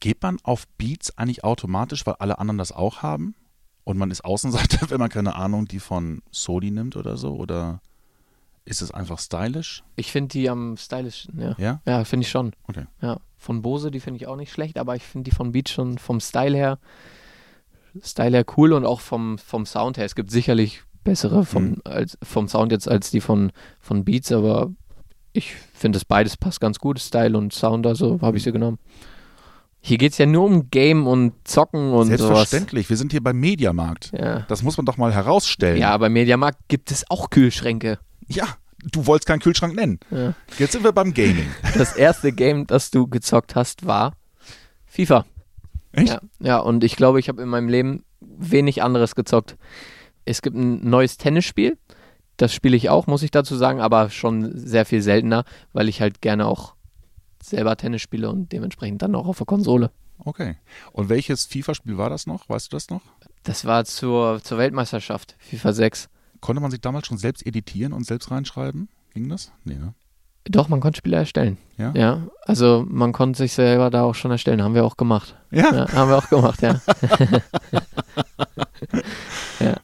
Geht 0.00 0.22
man 0.22 0.38
auf 0.42 0.66
Beats 0.78 1.16
eigentlich 1.18 1.44
automatisch, 1.44 2.06
weil 2.06 2.14
alle 2.18 2.38
anderen 2.38 2.58
das 2.58 2.72
auch 2.72 3.02
haben? 3.02 3.34
Und 3.84 3.96
man 3.98 4.10
ist 4.10 4.24
Außenseiter, 4.24 4.90
wenn 4.90 4.98
man 5.00 5.08
keine 5.08 5.34
Ahnung, 5.34 5.66
die 5.66 5.80
von 5.80 6.22
Sony 6.30 6.70
nimmt 6.70 6.96
oder 6.96 7.16
so? 7.16 7.34
Oder 7.36 7.80
ist 8.64 8.82
es 8.82 8.90
einfach 8.90 9.18
stylisch? 9.18 9.82
Ich 9.96 10.12
finde 10.12 10.28
die 10.28 10.50
am 10.50 10.76
stylischen, 10.76 11.40
ja. 11.40 11.54
Ja? 11.58 11.80
Ja, 11.86 12.04
finde 12.04 12.24
ich 12.24 12.30
schon. 12.30 12.52
Okay. 12.68 12.84
Ja. 13.00 13.18
Von 13.38 13.62
Bose, 13.62 13.90
die 13.90 14.00
finde 14.00 14.18
ich 14.18 14.26
auch 14.26 14.36
nicht 14.36 14.52
schlecht, 14.52 14.76
aber 14.78 14.94
ich 14.96 15.02
finde 15.04 15.30
die 15.30 15.34
von 15.34 15.52
Beats 15.52 15.70
schon 15.70 15.96
vom 15.96 16.20
Style 16.20 16.56
her, 16.56 16.78
Style 18.02 18.36
her 18.36 18.44
cool 18.56 18.72
und 18.72 18.84
auch 18.84 19.00
vom, 19.00 19.38
vom 19.38 19.64
Sound 19.64 19.96
her. 19.96 20.04
Es 20.04 20.14
gibt 20.14 20.30
sicherlich 20.30 20.82
bessere 21.04 21.44
vom, 21.46 21.64
Mhm. 21.70 21.82
als, 21.84 22.18
vom 22.22 22.48
Sound 22.48 22.72
jetzt 22.72 22.88
als 22.88 23.10
die 23.10 23.20
von, 23.20 23.52
von 23.80 24.04
Beats, 24.04 24.30
aber 24.32 24.70
ich 25.32 25.54
finde 25.74 25.96
es 25.98 26.04
beides 26.04 26.36
passt 26.36 26.60
ganz 26.60 26.78
gut, 26.78 26.98
Style 26.98 27.36
und 27.36 27.52
Sound, 27.52 27.86
also 27.86 28.20
habe 28.20 28.36
ich 28.36 28.42
sie 28.42 28.52
genommen. 28.52 28.78
Hier 29.80 29.98
geht 29.98 30.12
es 30.12 30.18
ja 30.18 30.26
nur 30.26 30.44
um 30.44 30.70
Game 30.70 31.06
und 31.06 31.32
Zocken 31.44 31.92
und 31.92 32.06
sowas. 32.06 32.18
Selbstverständlich. 32.18 32.90
Wir 32.90 32.96
sind 32.96 33.12
hier 33.12 33.22
beim 33.22 33.38
Mediamarkt. 33.38 34.10
Ja. 34.12 34.40
Das 34.48 34.62
muss 34.62 34.76
man 34.76 34.84
doch 34.84 34.96
mal 34.96 35.12
herausstellen. 35.12 35.78
ja, 35.78 35.96
bei 35.96 36.08
Mediamarkt 36.08 36.58
gibt 36.68 36.90
es 36.90 37.08
auch 37.10 37.30
Kühlschränke. 37.30 37.98
Ja, 38.26 38.46
du 38.92 39.06
wolltest 39.06 39.28
keinen 39.28 39.40
Kühlschrank 39.40 39.74
nennen. 39.74 40.00
Ja. 40.10 40.34
Jetzt 40.58 40.72
sind 40.72 40.84
wir 40.84 40.92
beim 40.92 41.14
Gaming. 41.14 41.46
Das 41.76 41.94
erste 41.94 42.32
Game, 42.32 42.66
das 42.66 42.90
du 42.90 43.06
gezockt 43.06 43.54
hast, 43.54 43.86
war 43.86 44.14
FIFA. 44.86 45.24
Echt? 45.92 46.08
Ja, 46.08 46.20
ja 46.40 46.58
und 46.58 46.82
ich 46.82 46.96
glaube, 46.96 47.20
ich 47.20 47.28
habe 47.28 47.40
in 47.42 47.48
meinem 47.48 47.68
Leben 47.68 48.04
wenig 48.20 48.82
anderes 48.82 49.14
gezockt. 49.14 49.56
Es 50.24 50.42
gibt 50.42 50.56
ein 50.56 50.88
neues 50.88 51.16
Tennisspiel. 51.16 51.78
Das 52.38 52.54
spiele 52.54 52.76
ich 52.76 52.88
auch, 52.88 53.06
muss 53.06 53.22
ich 53.22 53.30
dazu 53.30 53.56
sagen, 53.56 53.80
aber 53.80 54.10
schon 54.10 54.56
sehr 54.56 54.86
viel 54.86 55.02
seltener, 55.02 55.44
weil 55.72 55.88
ich 55.88 56.00
halt 56.00 56.22
gerne 56.22 56.46
auch 56.46 56.74
selber 57.42 57.76
Tennis 57.76 58.00
spiele 58.00 58.30
und 58.30 58.52
dementsprechend 58.52 59.02
dann 59.02 59.14
auch 59.14 59.26
auf 59.26 59.38
der 59.38 59.46
Konsole. 59.46 59.90
Okay. 60.18 60.56
Und 60.92 61.08
welches 61.08 61.46
FIFA-Spiel 61.46 61.98
war 61.98 62.10
das 62.10 62.26
noch? 62.26 62.48
Weißt 62.48 62.72
du 62.72 62.76
das 62.76 62.90
noch? 62.90 63.02
Das 63.42 63.64
war 63.64 63.84
zur, 63.84 64.40
zur 64.42 64.58
Weltmeisterschaft, 64.58 65.36
FIFA 65.38 65.72
6. 65.72 66.08
Konnte 66.40 66.62
man 66.62 66.70
sich 66.70 66.80
damals 66.80 67.06
schon 67.06 67.18
selbst 67.18 67.44
editieren 67.46 67.92
und 67.92 68.06
selbst 68.06 68.30
reinschreiben? 68.30 68.88
Ging 69.14 69.28
das? 69.28 69.52
Nee, 69.64 69.74
ne? 69.74 69.94
Doch, 70.44 70.68
man 70.68 70.80
konnte 70.80 70.98
Spiele 70.98 71.16
erstellen. 71.16 71.58
Ja? 71.76 71.92
Ja, 71.94 72.28
also 72.42 72.84
man 72.88 73.12
konnte 73.12 73.36
sich 73.36 73.52
selber 73.52 73.90
da 73.90 74.04
auch 74.04 74.14
schon 74.14 74.30
erstellen. 74.30 74.62
Haben 74.62 74.74
wir 74.74 74.84
auch 74.84 74.96
gemacht. 74.96 75.36
Ja, 75.50 75.74
Ja, 75.74 75.92
haben 75.92 76.08
wir 76.10 76.16
auch 76.16 76.28
gemacht, 76.28 76.62
ja. 76.62 76.80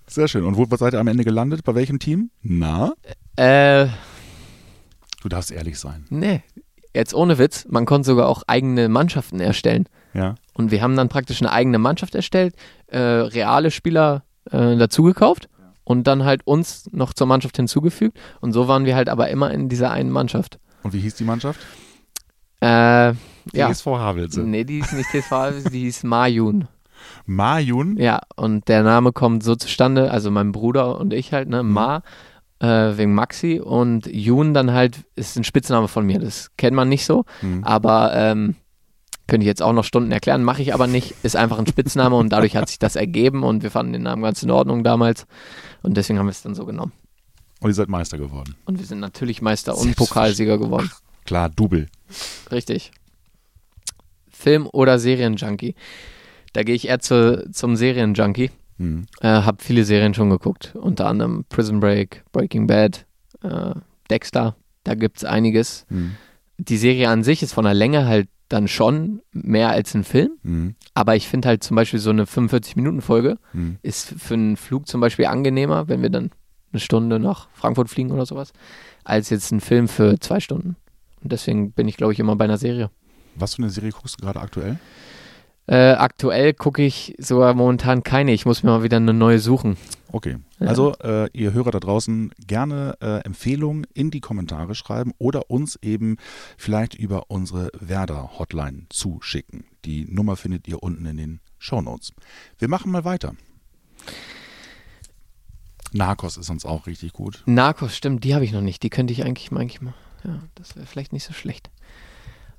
sehr 0.06 0.28
schön. 0.28 0.44
Und 0.44 0.56
wo 0.56 0.66
seid 0.76 0.92
ihr 0.94 1.00
am 1.00 1.08
Ende 1.08 1.24
gelandet? 1.24 1.64
Bei 1.64 1.74
welchem 1.74 1.98
Team? 1.98 2.30
Na? 2.42 2.92
äh, 3.36 3.86
Du 5.22 5.28
darfst 5.28 5.50
ehrlich 5.50 5.78
sein. 5.78 6.04
nee, 6.10 6.42
jetzt 6.94 7.14
ohne 7.14 7.38
Witz, 7.38 7.66
man 7.68 7.86
konnte 7.86 8.06
sogar 8.06 8.28
auch 8.28 8.42
eigene 8.46 8.88
Mannschaften 8.88 9.40
erstellen. 9.40 9.88
Ja. 10.12 10.34
Und 10.52 10.70
wir 10.70 10.82
haben 10.82 10.96
dann 10.96 11.08
praktisch 11.08 11.40
eine 11.40 11.50
eigene 11.50 11.78
Mannschaft 11.78 12.14
erstellt, 12.14 12.54
äh, 12.86 12.98
reale 12.98 13.70
Spieler 13.70 14.22
äh, 14.50 14.76
dazugekauft 14.76 15.48
und 15.82 16.06
dann 16.06 16.24
halt 16.24 16.46
uns 16.46 16.88
noch 16.92 17.12
zur 17.14 17.26
Mannschaft 17.26 17.56
hinzugefügt. 17.56 18.16
Und 18.40 18.52
so 18.52 18.68
waren 18.68 18.84
wir 18.84 18.94
halt 18.94 19.08
aber 19.08 19.28
immer 19.30 19.50
in 19.50 19.68
dieser 19.68 19.90
einen 19.90 20.10
Mannschaft. 20.10 20.58
Und 20.82 20.92
wie 20.92 21.00
hieß 21.00 21.14
die 21.16 21.24
Mannschaft? 21.24 21.58
Äh, 22.60 22.66
ja. 23.52 23.72
TSV 23.72 23.86
Havelse. 23.86 24.42
Nee, 24.42 24.64
die 24.64 24.78
ist 24.78 24.92
nicht 24.92 25.08
TSV, 25.10 25.68
die 25.72 25.80
hieß 25.80 26.04
Mayun. 26.04 26.68
Majun. 27.26 27.96
Ja, 27.96 28.20
und 28.36 28.68
der 28.68 28.82
Name 28.82 29.12
kommt 29.12 29.42
so 29.42 29.54
zustande, 29.56 30.10
also 30.10 30.30
mein 30.30 30.52
Bruder 30.52 30.98
und 30.98 31.12
ich 31.12 31.32
halt, 31.32 31.48
ne, 31.48 31.62
Ma, 31.62 32.02
äh, 32.60 32.96
wegen 32.96 33.14
Maxi 33.14 33.60
und 33.60 34.06
Jun 34.06 34.54
dann 34.54 34.72
halt 34.72 35.04
ist 35.16 35.36
ein 35.36 35.44
Spitzname 35.44 35.88
von 35.88 36.06
mir. 36.06 36.18
Das 36.18 36.50
kennt 36.56 36.76
man 36.76 36.88
nicht 36.88 37.04
so, 37.04 37.24
Hm. 37.40 37.64
aber 37.64 38.12
ähm, 38.14 38.56
könnte 39.26 39.44
ich 39.44 39.48
jetzt 39.48 39.62
auch 39.62 39.72
noch 39.72 39.84
Stunden 39.84 40.12
erklären, 40.12 40.44
mache 40.44 40.60
ich 40.62 40.74
aber 40.74 40.86
nicht. 40.86 41.14
Ist 41.22 41.34
einfach 41.36 41.58
ein 41.58 41.66
Spitzname 41.66 42.14
und 42.16 42.28
dadurch 42.30 42.56
hat 42.56 42.68
sich 42.68 42.78
das 42.78 42.94
ergeben 42.96 43.42
und 43.42 43.62
wir 43.62 43.70
fanden 43.70 43.92
den 43.94 44.02
Namen 44.02 44.22
ganz 44.22 44.42
in 44.42 44.50
Ordnung 44.50 44.84
damals 44.84 45.26
und 45.82 45.96
deswegen 45.96 46.18
haben 46.18 46.26
wir 46.26 46.30
es 46.32 46.42
dann 46.42 46.54
so 46.54 46.66
genommen. 46.66 46.92
Und 47.60 47.70
ihr 47.70 47.74
seid 47.74 47.88
Meister 47.88 48.18
geworden. 48.18 48.54
Und 48.66 48.78
wir 48.78 48.84
sind 48.84 49.00
natürlich 49.00 49.40
Meister 49.40 49.76
und 49.78 49.96
Pokalsieger 49.96 50.58
geworden. 50.58 50.90
Klar, 51.24 51.48
Double. 51.48 51.86
Richtig. 52.52 52.92
Film- 54.30 54.68
oder 54.72 54.98
Serienjunkie. 54.98 55.74
Da 56.54 56.62
gehe 56.62 56.74
ich 56.74 56.88
eher 56.88 57.00
zu, 57.00 57.48
zum 57.52 57.76
Serienjunkie. 57.76 58.50
Hm. 58.78 59.06
Äh, 59.20 59.28
hab 59.28 59.60
viele 59.62 59.84
Serien 59.84 60.14
schon 60.14 60.30
geguckt, 60.30 60.74
unter 60.74 61.06
anderem 61.06 61.44
Prison 61.48 61.78
Break, 61.80 62.24
Breaking 62.32 62.66
Bad, 62.66 63.04
äh, 63.42 63.74
Dexter, 64.10 64.56
da 64.84 64.94
gibt's 64.94 65.24
einiges. 65.24 65.84
Hm. 65.90 66.12
Die 66.58 66.76
Serie 66.76 67.08
an 67.10 67.22
sich 67.22 67.42
ist 67.42 67.52
von 67.52 67.64
der 67.64 67.74
Länge 67.74 68.06
halt 68.06 68.28
dann 68.48 68.66
schon 68.68 69.20
mehr 69.32 69.70
als 69.70 69.94
ein 69.94 70.04
Film, 70.04 70.32
Hm. 70.42 70.74
aber 70.94 71.14
ich 71.16 71.28
finde 71.28 71.48
halt 71.48 71.62
zum 71.62 71.76
Beispiel 71.76 71.98
so 72.00 72.10
eine 72.10 72.24
45-Minuten-Folge 72.24 73.38
Hm. 73.52 73.76
ist 73.82 74.14
für 74.18 74.34
einen 74.34 74.56
Flug 74.56 74.86
zum 74.88 75.00
Beispiel 75.00 75.26
angenehmer, 75.26 75.88
wenn 75.88 76.02
wir 76.02 76.10
dann 76.10 76.30
eine 76.72 76.80
Stunde 76.80 77.18
nach 77.20 77.48
Frankfurt 77.52 77.88
fliegen 77.90 78.10
oder 78.10 78.26
sowas, 78.26 78.52
als 79.04 79.30
jetzt 79.30 79.52
ein 79.52 79.60
Film 79.60 79.86
für 79.88 80.18
zwei 80.18 80.40
Stunden. 80.40 80.76
Und 81.22 81.30
deswegen 81.32 81.70
bin 81.72 81.86
ich, 81.88 81.96
glaube 81.96 82.12
ich, 82.12 82.18
immer 82.18 82.34
bei 82.36 82.44
einer 82.44 82.58
Serie. 82.58 82.90
Was 83.36 83.54
für 83.54 83.62
eine 83.62 83.70
Serie 83.70 83.90
guckst 83.92 84.20
du 84.20 84.24
gerade 84.24 84.40
aktuell? 84.40 84.78
Äh, 85.66 85.92
aktuell 85.92 86.52
gucke 86.52 86.82
ich 86.82 87.14
sogar 87.18 87.54
momentan 87.54 88.02
keine. 88.02 88.32
Ich 88.32 88.44
muss 88.44 88.62
mir 88.62 88.70
mal 88.70 88.82
wieder 88.82 88.98
eine 88.98 89.14
neue 89.14 89.38
suchen. 89.38 89.76
Okay. 90.12 90.36
Also, 90.60 90.94
äh, 91.02 91.28
ihr 91.32 91.52
Hörer 91.52 91.72
da 91.72 91.80
draußen, 91.80 92.32
gerne 92.46 92.96
äh, 93.00 93.24
Empfehlungen 93.24 93.86
in 93.94 94.10
die 94.10 94.20
Kommentare 94.20 94.74
schreiben 94.74 95.12
oder 95.18 95.50
uns 95.50 95.76
eben 95.82 96.18
vielleicht 96.56 96.94
über 96.94 97.30
unsere 97.30 97.70
Werder-Hotline 97.80 98.86
zuschicken. 98.90 99.64
Die 99.84 100.04
Nummer 100.04 100.36
findet 100.36 100.68
ihr 100.68 100.82
unten 100.82 101.06
in 101.06 101.16
den 101.16 101.40
Shownotes. 101.58 102.12
Wir 102.58 102.68
machen 102.68 102.92
mal 102.92 103.04
weiter. 103.04 103.34
Narcos 105.92 106.36
ist 106.36 106.50
uns 106.50 106.64
auch 106.64 106.86
richtig 106.86 107.12
gut. 107.12 107.42
Narcos, 107.46 107.96
stimmt, 107.96 108.24
die 108.24 108.34
habe 108.34 108.44
ich 108.44 108.52
noch 108.52 108.60
nicht. 108.60 108.82
Die 108.82 108.90
könnte 108.90 109.12
ich 109.12 109.24
eigentlich 109.24 109.50
mal, 109.50 109.60
eigentlich 109.60 109.80
mal. 109.80 109.94
Ja, 110.24 110.42
das 110.54 110.76
wäre 110.76 110.86
vielleicht 110.86 111.12
nicht 111.12 111.24
so 111.24 111.32
schlecht. 111.32 111.70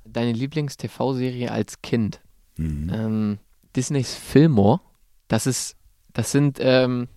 Deine 0.04 0.32
Lieblings-TV-Serie 0.32 1.50
als 1.50 1.82
Kind? 1.82 2.20
Mhm. 2.56 2.90
Ähm, 2.92 3.38
Disneys 3.74 4.14
Fillmore. 4.14 4.80
Das 5.28 5.46
ist, 5.46 5.76
das 6.12 6.30
sind 6.32 6.58
ähm, 6.60 7.08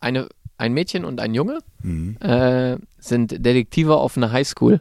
eine, 0.00 0.28
ein 0.58 0.72
Mädchen 0.72 1.04
und 1.04 1.20
ein 1.20 1.34
Junge 1.34 1.58
Mhm. 1.82 2.16
äh, 2.20 2.78
sind 2.98 3.32
Detektive 3.44 3.96
auf 3.96 4.16
einer 4.16 4.32
Highschool. 4.32 4.80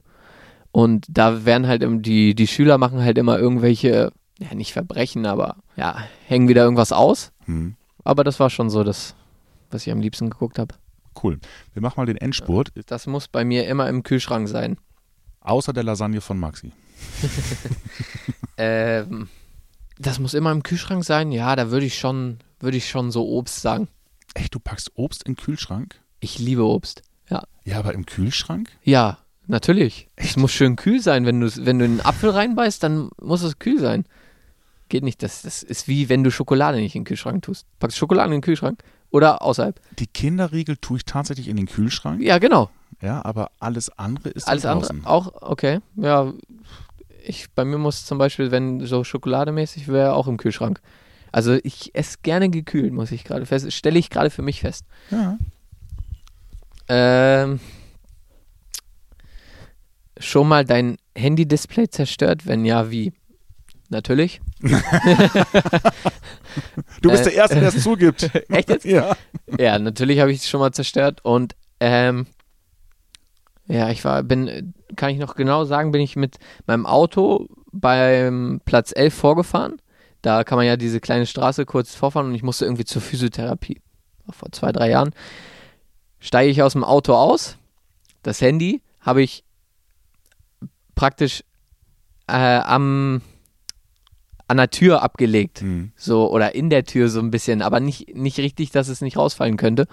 Und 0.71 1.05
da 1.09 1.45
werden 1.45 1.67
halt 1.67 1.83
die, 2.05 2.35
die 2.35 2.47
Schüler 2.47 2.77
machen 2.77 3.01
halt 3.01 3.17
immer 3.17 3.37
irgendwelche, 3.39 4.11
ja 4.39 4.53
nicht 4.53 4.73
Verbrechen, 4.73 5.25
aber 5.25 5.57
ja, 5.77 5.97
hängen 6.25 6.47
wieder 6.49 6.63
irgendwas 6.63 6.91
aus. 6.91 7.31
Mhm. 7.45 7.75
Aber 8.03 8.23
das 8.23 8.39
war 8.39 8.49
schon 8.49 8.69
so 8.69 8.83
das, 8.83 9.15
was 9.71 9.85
ich 9.85 9.93
am 9.93 10.01
liebsten 10.01 10.29
geguckt 10.29 10.59
habe. 10.59 10.75
Cool. 11.23 11.39
Wir 11.73 11.81
machen 11.81 11.93
mal 11.97 12.05
den 12.05 12.17
Endspurt. 12.17 12.71
Das 12.87 13.07
muss 13.07 13.27
bei 13.29 13.45
mir 13.45 13.67
immer 13.67 13.87
im 13.87 14.03
Kühlschrank 14.03 14.49
sein. 14.49 14.77
Außer 15.39 15.71
der 15.73 15.83
Lasagne 15.83 16.21
von 16.21 16.39
Maxi. 16.39 16.71
Ähm, 18.57 19.27
das 19.97 20.19
muss 20.19 20.33
immer 20.33 20.51
im 20.51 20.63
Kühlschrank 20.63 21.03
sein. 21.03 21.31
Ja, 21.31 21.55
da 21.55 21.71
würde 21.71 21.85
ich 21.85 21.97
schon, 21.97 22.39
würde 22.59 22.77
ich 22.77 22.89
schon 22.89 23.11
so 23.11 23.27
Obst 23.27 23.61
sagen. 23.61 23.87
Echt, 24.33 24.53
du 24.53 24.59
packst 24.59 24.91
Obst 24.95 25.23
in 25.23 25.33
den 25.33 25.41
Kühlschrank? 25.41 25.99
Ich 26.19 26.39
liebe 26.39 26.63
Obst. 26.65 27.03
Ja. 27.29 27.43
Ja, 27.63 27.79
aber 27.79 27.93
im 27.93 28.05
Kühlschrank? 28.05 28.69
Ja, 28.83 29.17
natürlich. 29.47 30.09
Es 30.15 30.35
muss 30.37 30.51
schön 30.51 30.75
kühl 30.75 31.01
sein. 31.01 31.25
Wenn 31.25 31.39
du, 31.39 31.49
wenn 31.65 31.79
du 31.79 31.85
einen 31.85 32.01
Apfel 32.01 32.29
reinbeißt, 32.31 32.83
dann 32.83 33.09
muss 33.21 33.41
es 33.43 33.59
kühl 33.59 33.79
sein. 33.79 34.05
Geht 34.89 35.03
nicht. 35.03 35.23
Das, 35.23 35.41
das 35.41 35.63
ist 35.63 35.87
wie 35.87 36.09
wenn 36.09 36.23
du 36.23 36.31
Schokolade 36.31 36.77
nicht 36.77 36.95
in 36.95 37.01
den 37.01 37.07
Kühlschrank 37.07 37.43
tust. 37.43 37.65
Packst 37.79 37.97
Schokolade 37.97 38.27
in 38.27 38.33
den 38.33 38.41
Kühlschrank 38.41 38.83
oder 39.09 39.41
außerhalb. 39.41 39.79
Die 39.97 40.07
Kinderriegel 40.07 40.77
tue 40.77 40.97
ich 40.97 41.05
tatsächlich 41.05 41.47
in 41.47 41.57
den 41.57 41.67
Kühlschrank. 41.67 42.21
Ja, 42.21 42.37
genau. 42.37 42.69
Ja, 43.01 43.23
aber 43.25 43.51
alles 43.59 43.89
andere 43.97 44.29
ist 44.29 44.47
Alles 44.47 44.65
andere 44.65 44.87
draußen. 44.89 45.05
auch, 45.05 45.41
okay. 45.41 45.79
Ja, 45.95 46.33
ich, 47.27 47.51
bei 47.53 47.65
mir 47.65 47.77
muss 47.77 48.05
zum 48.05 48.17
Beispiel, 48.17 48.51
wenn 48.51 48.85
so 48.85 49.03
schokolademäßig 49.03 49.87
wäre, 49.87 50.13
auch 50.13 50.27
im 50.27 50.37
Kühlschrank. 50.37 50.81
Also 51.31 51.57
ich 51.63 51.93
esse 51.93 52.19
gerne 52.23 52.49
gekühlt, 52.49 52.93
muss 52.93 53.11
ich 53.11 53.23
gerade 53.23 53.45
fest, 53.45 53.71
stelle 53.73 53.99
ich 53.99 54.09
gerade 54.09 54.29
für 54.29 54.41
mich 54.41 54.61
fest. 54.61 54.85
Ja. 55.11 55.37
Ähm, 56.87 57.59
schon 60.17 60.47
mal 60.47 60.65
dein 60.65 60.97
Handy-Display 61.15 61.89
zerstört? 61.89 62.45
Wenn 62.45 62.63
ja, 62.65 62.89
wie? 62.91 63.13
Natürlich. 63.89 64.41
Du 67.01 67.11
bist 67.11 67.25
der 67.25 67.33
Erste, 67.33 67.59
der 67.59 67.69
es 67.69 67.83
zugibt. 67.83 68.23
Echt 68.49 68.69
jetzt? 68.69 68.85
Ja. 68.85 69.15
Ja, 69.59 69.77
natürlich 69.77 70.19
habe 70.19 70.31
ich 70.31 70.39
es 70.39 70.49
schon 70.49 70.59
mal 70.59 70.71
zerstört 70.71 71.19
und 71.23 71.55
ähm, 71.79 72.27
ja, 73.67 73.89
ich 73.89 74.05
war, 74.05 74.23
bin, 74.23 74.73
kann 74.95 75.11
ich 75.11 75.19
noch 75.19 75.35
genau 75.35 75.65
sagen, 75.65 75.91
bin 75.91 76.01
ich 76.01 76.15
mit 76.15 76.37
meinem 76.67 76.85
Auto 76.85 77.47
beim 77.71 78.61
Platz 78.65 78.91
11 78.95 79.13
vorgefahren. 79.13 79.81
Da 80.21 80.43
kann 80.43 80.57
man 80.57 80.65
ja 80.65 80.77
diese 80.77 80.99
kleine 80.99 81.25
Straße 81.25 81.65
kurz 81.65 81.93
vorfahren 81.93 82.27
und 82.27 82.35
ich 82.35 82.43
musste 82.43 82.65
irgendwie 82.65 82.85
zur 82.85 83.01
Physiotherapie. 83.01 83.81
Vor 84.29 84.51
zwei, 84.51 84.71
drei 84.71 84.89
Jahren. 84.89 85.11
Steige 86.19 86.49
ich 86.49 86.63
aus 86.63 86.73
dem 86.73 86.83
Auto 86.83 87.13
aus. 87.13 87.57
Das 88.23 88.41
Handy 88.41 88.81
habe 89.01 89.21
ich 89.21 89.43
praktisch 90.95 91.43
äh, 92.27 92.33
am, 92.33 93.21
an 94.47 94.57
der 94.57 94.71
Tür 94.71 95.03
abgelegt 95.03 95.61
Hm. 95.61 95.91
so 95.95 96.31
oder 96.31 96.55
in 96.55 96.71
der 96.71 96.85
Tür 96.85 97.09
so 97.09 97.19
ein 97.19 97.29
bisschen, 97.29 97.61
aber 97.61 97.79
nicht, 97.79 98.15
nicht 98.15 98.39
richtig, 98.39 98.71
dass 98.71 98.87
es 98.87 99.01
nicht 99.01 99.17
rausfallen 99.17 99.57
könnte. 99.57 99.87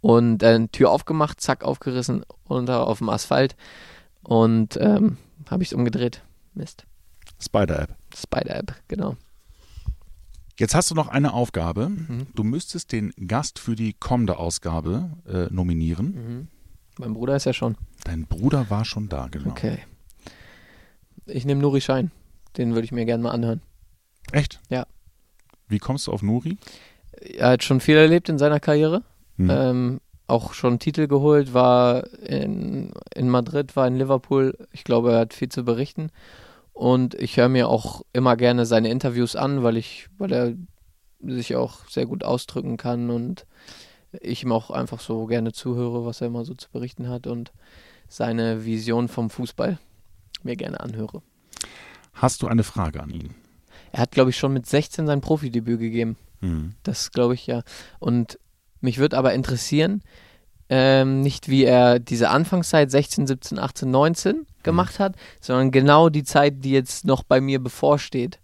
Und 0.00 0.42
äh, 0.42 0.66
Tür 0.68 0.90
aufgemacht, 0.90 1.40
zack, 1.40 1.62
aufgerissen, 1.62 2.24
unter 2.44 2.86
auf 2.86 2.98
dem 2.98 3.08
Asphalt 3.08 3.56
und 4.22 4.78
ähm, 4.80 5.16
habe 5.48 5.62
ich 5.62 5.70
es 5.70 5.72
umgedreht. 5.72 6.22
Mist. 6.54 6.84
Spider-App. 7.40 7.94
Spider-App, 8.14 8.74
genau. 8.88 9.16
Jetzt 10.58 10.74
hast 10.74 10.90
du 10.90 10.94
noch 10.96 11.06
eine 11.08 11.34
Aufgabe. 11.34 11.88
Mhm. 11.88 12.26
Du 12.34 12.42
müsstest 12.42 12.90
den 12.90 13.12
Gast 13.28 13.60
für 13.60 13.76
die 13.76 13.92
kommende 13.92 14.38
Ausgabe 14.38 15.10
äh, 15.26 15.54
nominieren. 15.54 16.06
Mhm. 16.06 16.48
Mein 16.98 17.14
Bruder 17.14 17.36
ist 17.36 17.44
ja 17.44 17.52
schon. 17.52 17.76
Dein 18.02 18.26
Bruder 18.26 18.68
war 18.70 18.84
schon 18.84 19.08
da, 19.08 19.28
genau. 19.28 19.50
Okay. 19.50 19.78
Ich 21.26 21.44
nehme 21.44 21.60
Nuri 21.60 21.80
Schein. 21.80 22.10
Den 22.56 22.74
würde 22.74 22.84
ich 22.84 22.92
mir 22.92 23.04
gerne 23.04 23.22
mal 23.22 23.30
anhören. 23.30 23.60
Echt? 24.32 24.60
Ja. 24.68 24.86
Wie 25.68 25.78
kommst 25.78 26.08
du 26.08 26.12
auf 26.12 26.22
Nuri? 26.22 26.58
Er 27.12 27.50
hat 27.50 27.62
schon 27.62 27.80
viel 27.80 27.96
erlebt 27.96 28.28
in 28.28 28.38
seiner 28.38 28.58
Karriere. 28.58 29.02
Hm. 29.36 29.50
Ähm, 29.50 30.00
auch 30.28 30.52
schon 30.52 30.78
Titel 30.78 31.08
geholt, 31.08 31.54
war 31.54 32.06
in, 32.18 32.92
in 33.14 33.28
Madrid, 33.28 33.74
war 33.76 33.86
in 33.86 33.96
Liverpool. 33.96 34.56
Ich 34.72 34.84
glaube, 34.84 35.12
er 35.12 35.20
hat 35.20 35.34
viel 35.34 35.48
zu 35.48 35.64
berichten. 35.64 36.10
Und 36.72 37.14
ich 37.14 37.36
höre 37.36 37.48
mir 37.48 37.68
auch 37.68 38.02
immer 38.12 38.36
gerne 38.36 38.66
seine 38.66 38.90
Interviews 38.90 39.34
an, 39.34 39.62
weil 39.64 39.76
ich, 39.76 40.08
weil 40.18 40.32
er 40.32 40.54
sich 41.20 41.56
auch 41.56 41.88
sehr 41.88 42.06
gut 42.06 42.22
ausdrücken 42.22 42.76
kann 42.76 43.10
und 43.10 43.46
ich 44.12 44.44
ihm 44.44 44.52
auch 44.52 44.70
einfach 44.70 45.00
so 45.00 45.26
gerne 45.26 45.52
zuhöre, 45.52 46.04
was 46.06 46.20
er 46.20 46.28
immer 46.28 46.44
so 46.44 46.54
zu 46.54 46.70
berichten 46.70 47.08
hat 47.08 47.26
und 47.26 47.52
seine 48.08 48.64
Vision 48.64 49.08
vom 49.08 49.30
Fußball 49.30 49.78
mir 50.42 50.56
gerne 50.56 50.78
anhöre. 50.80 51.22
Hast 52.12 52.42
du 52.42 52.46
eine 52.46 52.62
Frage 52.62 53.02
an 53.02 53.10
ihn? 53.10 53.34
Er 53.92 54.00
hat, 54.00 54.12
glaube 54.12 54.30
ich, 54.30 54.36
schon 54.36 54.52
mit 54.52 54.66
16 54.66 55.06
sein 55.06 55.20
Profidebüt 55.20 55.80
gegeben. 55.80 56.16
Hm. 56.40 56.74
Das 56.82 57.10
glaube 57.10 57.34
ich 57.34 57.46
ja. 57.46 57.62
Und 57.98 58.38
mich 58.80 58.98
würde 58.98 59.16
aber 59.18 59.34
interessieren, 59.34 60.02
ähm, 60.68 61.22
nicht 61.22 61.48
wie 61.48 61.64
er 61.64 61.98
diese 61.98 62.28
Anfangszeit 62.28 62.90
16, 62.90 63.26
17, 63.26 63.58
18, 63.58 63.90
19 63.90 64.46
gemacht 64.62 64.98
hat, 64.98 65.16
sondern 65.40 65.70
genau 65.70 66.10
die 66.10 66.24
Zeit, 66.24 66.64
die 66.64 66.72
jetzt 66.72 67.06
noch 67.06 67.22
bei 67.22 67.40
mir 67.40 67.58
bevorsteht. 67.62 68.38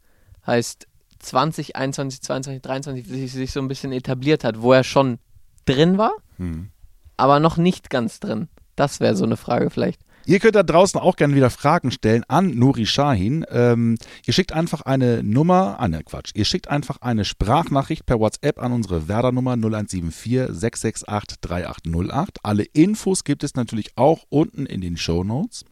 Heißt 0.47 0.87
20, 1.18 1.77
21, 1.77 2.23
22, 2.23 2.62
23, 2.62 3.11
wie 3.11 3.29
sich, 3.29 3.53
so 3.53 3.61
ein 3.61 3.68
bisschen 3.68 3.92
etabliert 3.92 4.44
hat, 4.44 4.61
wo 4.62 4.73
er 4.73 4.85
schon 4.85 5.18
drin 5.66 5.99
war, 5.99 6.12
Hm. 6.38 6.70
aber 7.16 7.40
noch 7.40 7.57
nicht 7.57 7.90
ganz 7.90 8.20
drin. 8.20 8.49
Das 8.77 9.01
wäre 9.01 9.16
so 9.16 9.25
eine 9.25 9.37
Frage 9.37 9.70
vielleicht. 9.70 10.01
Ihr 10.26 10.38
könnt 10.38 10.54
da 10.54 10.62
draußen 10.62 10.98
auch 10.98 11.16
gerne 11.16 11.34
wieder 11.34 11.50
Fragen 11.50 11.90
stellen 11.90 12.24
an 12.28 12.56
Nuri 12.56 12.87
Shahin. 12.87 13.44
Ähm, 13.50 13.96
ihr 14.24 14.32
schickt 14.32 14.52
einfach 14.52 14.80
eine 14.82 15.22
Nummer, 15.22 15.76
ah 15.78 15.88
ne 15.88 16.02
Quatsch, 16.02 16.30
ihr 16.34 16.46
schickt 16.46 16.68
einfach 16.68 16.98
eine 17.02 17.26
Sprachnachricht 17.26 18.06
per 18.06 18.20
WhatsApp 18.20 18.62
an 18.62 18.72
unsere 18.72 19.06
Werder-Nummer 19.06 19.52
0174 19.52 20.46
668 20.48 21.40
3808. 21.42 22.38
Alle 22.42 22.64
Infos 22.64 23.24
gibt 23.24 23.44
es 23.44 23.54
natürlich 23.54 23.90
auch 23.96 24.24
unten 24.30 24.64
in 24.64 24.80
den 24.80 24.96
Show 24.96 25.24
Notes. 25.24 25.64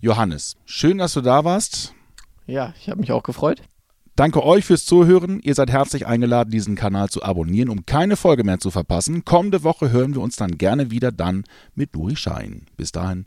Johannes, 0.00 0.56
schön, 0.64 0.98
dass 0.98 1.14
du 1.14 1.20
da 1.20 1.44
warst. 1.44 1.92
Ja, 2.46 2.72
ich 2.80 2.88
habe 2.88 3.00
mich 3.00 3.10
auch 3.10 3.24
gefreut. 3.24 3.62
Danke 4.16 4.44
euch 4.44 4.64
fürs 4.64 4.84
Zuhören. 4.84 5.40
Ihr 5.42 5.54
seid 5.54 5.70
herzlich 5.70 6.06
eingeladen, 6.06 6.50
diesen 6.50 6.74
Kanal 6.74 7.08
zu 7.08 7.22
abonnieren, 7.22 7.70
um 7.70 7.86
keine 7.86 8.16
Folge 8.16 8.44
mehr 8.44 8.60
zu 8.60 8.70
verpassen. 8.70 9.24
Kommende 9.24 9.64
Woche 9.64 9.90
hören 9.90 10.14
wir 10.14 10.20
uns 10.20 10.36
dann 10.36 10.58
gerne 10.58 10.90
wieder 10.90 11.10
dann 11.10 11.44
mit 11.74 11.94
Nuri 11.94 12.16
Shahin. 12.16 12.66
Bis 12.76 12.92
dahin, 12.92 13.26